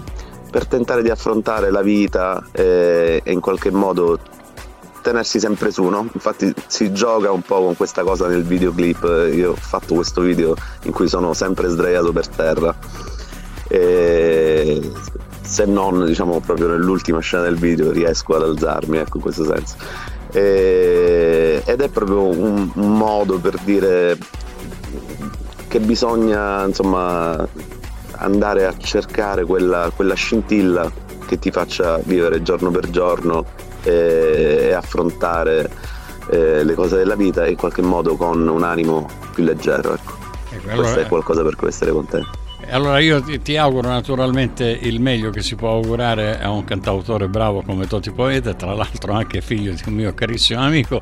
per 0.50 0.66
tentare 0.66 1.04
di 1.04 1.12
affrontare 1.12 1.70
la 1.70 1.84
vita 1.84 2.44
e, 2.52 3.22
e, 3.24 3.32
in 3.32 3.40
qualche 3.40 3.70
modo 3.70 4.18
tenersi 5.04 5.40
sempre 5.40 5.70
su, 5.70 5.84
no? 5.84 6.08
Infatti 6.12 6.52
si 6.66 6.92
gioca 6.94 7.30
un 7.32 7.42
po' 7.42 7.62
con 7.62 7.76
questa 7.76 8.02
cosa 8.02 8.28
nel 8.28 8.44
videoclip, 8.44 9.30
io 9.34 9.52
ho 9.52 9.56
fatto 9.56 9.94
questo 9.94 10.22
video 10.22 10.56
in 10.84 10.92
cui 10.92 11.08
sono 11.08 11.34
sempre 11.34 11.68
sdraiato 11.68 12.12
per 12.12 12.28
terra. 12.30 12.76
E 13.68 14.92
se 15.42 15.66
non 15.66 16.06
diciamo 16.06 16.40
proprio 16.40 16.70
nell'ultima 16.70 17.20
scena 17.20 17.44
del 17.44 17.58
video 17.58 17.92
riesco 17.92 18.36
ad 18.36 18.44
alzarmi, 18.44 18.98
ecco 18.98 19.18
in 19.18 19.24
questo 19.24 19.44
senso. 19.44 19.76
E, 20.32 21.62
ed 21.64 21.82
è 21.82 21.90
proprio 21.90 22.24
un, 22.24 22.72
modo 22.74 23.38
per 23.40 23.60
dire 23.64 24.18
che 25.68 25.80
bisogna 25.80 26.66
insomma 26.66 27.48
andare 28.18 28.66
a 28.66 28.76
cercare 28.78 29.44
quella, 29.44 29.92
quella 29.94 30.14
scintilla 30.16 30.90
che 31.26 31.38
ti 31.38 31.52
faccia 31.52 31.98
vivere 32.04 32.42
giorno 32.42 32.72
per 32.72 32.90
giorno 32.90 33.46
e, 33.84 34.68
e 34.70 34.74
affrontare 34.74 35.70
eh, 36.30 36.64
le 36.64 36.74
cose 36.74 36.98
della 36.98 37.16
vita 37.16 37.48
in 37.48 37.56
qualche 37.56 37.82
modo 37.82 38.16
con 38.16 38.48
un 38.48 38.64
animo 38.64 39.08
più 39.34 39.44
leggero. 39.44 39.94
Ecco. 39.94 40.24
Ecco, 40.54 40.70
allora, 40.70 40.82
Questo 40.82 41.00
è 41.00 41.08
qualcosa 41.08 41.42
per 41.42 41.56
cui 41.56 41.68
essere 41.68 41.92
contento. 41.92 42.42
Allora 42.70 43.00
io 43.00 43.22
ti, 43.22 43.42
ti, 43.42 43.58
auguro 43.58 43.90
naturalmente 43.90 44.66
il 44.66 45.02
meglio 45.02 45.32
che 45.32 45.42
si 45.42 45.56
può 45.56 45.72
augurare 45.72 46.40
a 46.40 46.50
un 46.50 46.64
cantautore 46.64 47.28
bravo 47.28 47.62
come 47.62 47.88
Toti 47.88 48.12
Poeta, 48.12 48.54
tra 48.54 48.74
l'altro 48.74 49.12
anche 49.12 49.42
figlio 49.42 49.74
di 49.74 49.82
un 49.88 49.94
mio 49.94 50.14
carissimo 50.14 50.62
amico, 50.62 51.02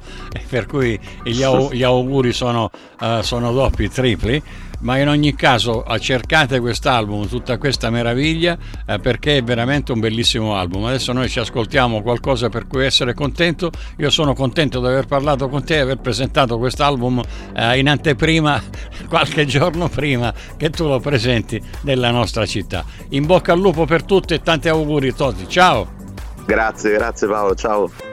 per 0.50 0.66
cui 0.66 1.00
gli 1.24 1.44
auguri 1.84 2.34
sono, 2.34 2.72
uh, 3.00 3.22
sono 3.22 3.52
doppi, 3.52 3.90
tripli 3.90 4.42
ma 4.82 4.98
in 4.98 5.08
ogni 5.08 5.36
caso 5.36 5.84
cercate 6.00 6.60
quest'album, 6.60 7.28
tutta 7.28 7.58
questa 7.58 7.90
meraviglia, 7.90 8.58
eh, 8.86 9.00
perché 9.00 9.38
è 9.38 9.44
veramente 9.44 9.92
un 9.92 10.00
bellissimo 10.00 10.56
album. 10.56 10.86
Adesso 10.86 11.14
noi 11.14 11.30
ci 11.30 11.40
ascoltiamo 11.40 12.02
qualcosa 12.02 12.50
per 12.50 12.68
cui 12.68 12.86
essere 12.86 13.14
contento. 13.14 13.72
Io 13.98 14.10
sono 14.10 14.34
contento 14.34 14.80
di 14.80 14.88
aver 14.88 15.06
parlato 15.06 15.50
con 15.50 15.64
te 15.64 15.76
e 15.76 15.80
aver 15.80 15.98
presentato 15.98 16.58
quest'album 16.58 17.22
eh, 17.56 17.78
in 17.78 17.90
anteprima 17.90 18.62
qualche 19.10 19.46
giorno 19.46 19.90
prima 19.90 20.34
che 20.58 20.70
tu 20.70 20.88
lo 20.88 21.00
presenti 21.00 21.62
nella 21.82 22.12
nostra 22.12 22.46
città. 22.46 22.84
In 23.10 23.26
bocca 23.26 23.54
al 23.54 23.60
lupo 23.60 23.86
per 23.86 24.04
tutti 24.04 24.34
e 24.34 24.42
tanti 24.42 24.70
auguri 24.70 25.14
Toti. 25.14 25.48
Ciao! 25.48 26.00
Grazie, 26.46 26.92
grazie 26.92 27.28
Paolo, 27.28 27.56
ciao. 27.56 28.11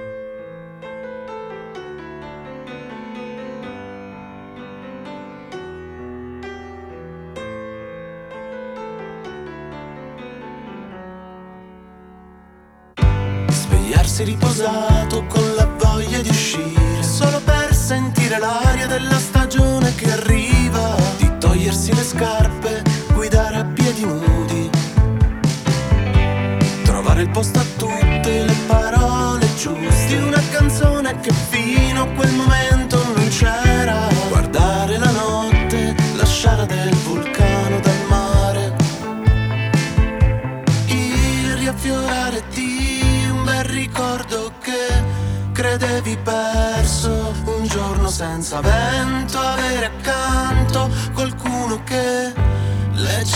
Sei 14.19 14.27
riposato 14.27 15.25
con 15.27 15.48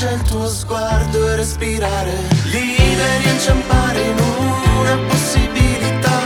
c'è 0.02 0.12
il 0.14 0.22
tuo 0.22 0.48
sguardo 0.48 1.28
e 1.28 1.36
respirare. 1.36 2.12
Liberi 2.46 3.28
a 3.28 3.30
inciampare 3.30 4.00
in 4.02 4.18
una 4.18 4.96
possibilità 5.06 6.18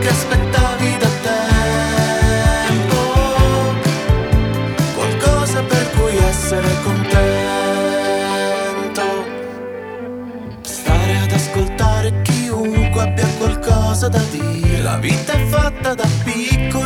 Che 0.00 0.08
aspettavi 0.08 0.96
da 0.98 1.10
tempo. 1.30 2.96
Qualcosa 4.94 5.62
per 5.62 5.90
cui 5.90 6.16
essere 6.16 6.68
contento. 6.82 7.12
Stare 10.62 11.18
ad 11.18 11.32
ascoltare 11.32 12.22
chiunque 12.22 13.02
abbia 13.02 13.26
qualcosa 13.36 14.08
da 14.08 14.22
dire. 14.30 14.80
La 14.80 14.96
vita 14.96 15.34
è 15.34 15.44
fatta 15.44 15.92
da 15.92 16.08
piccoli 16.24 16.81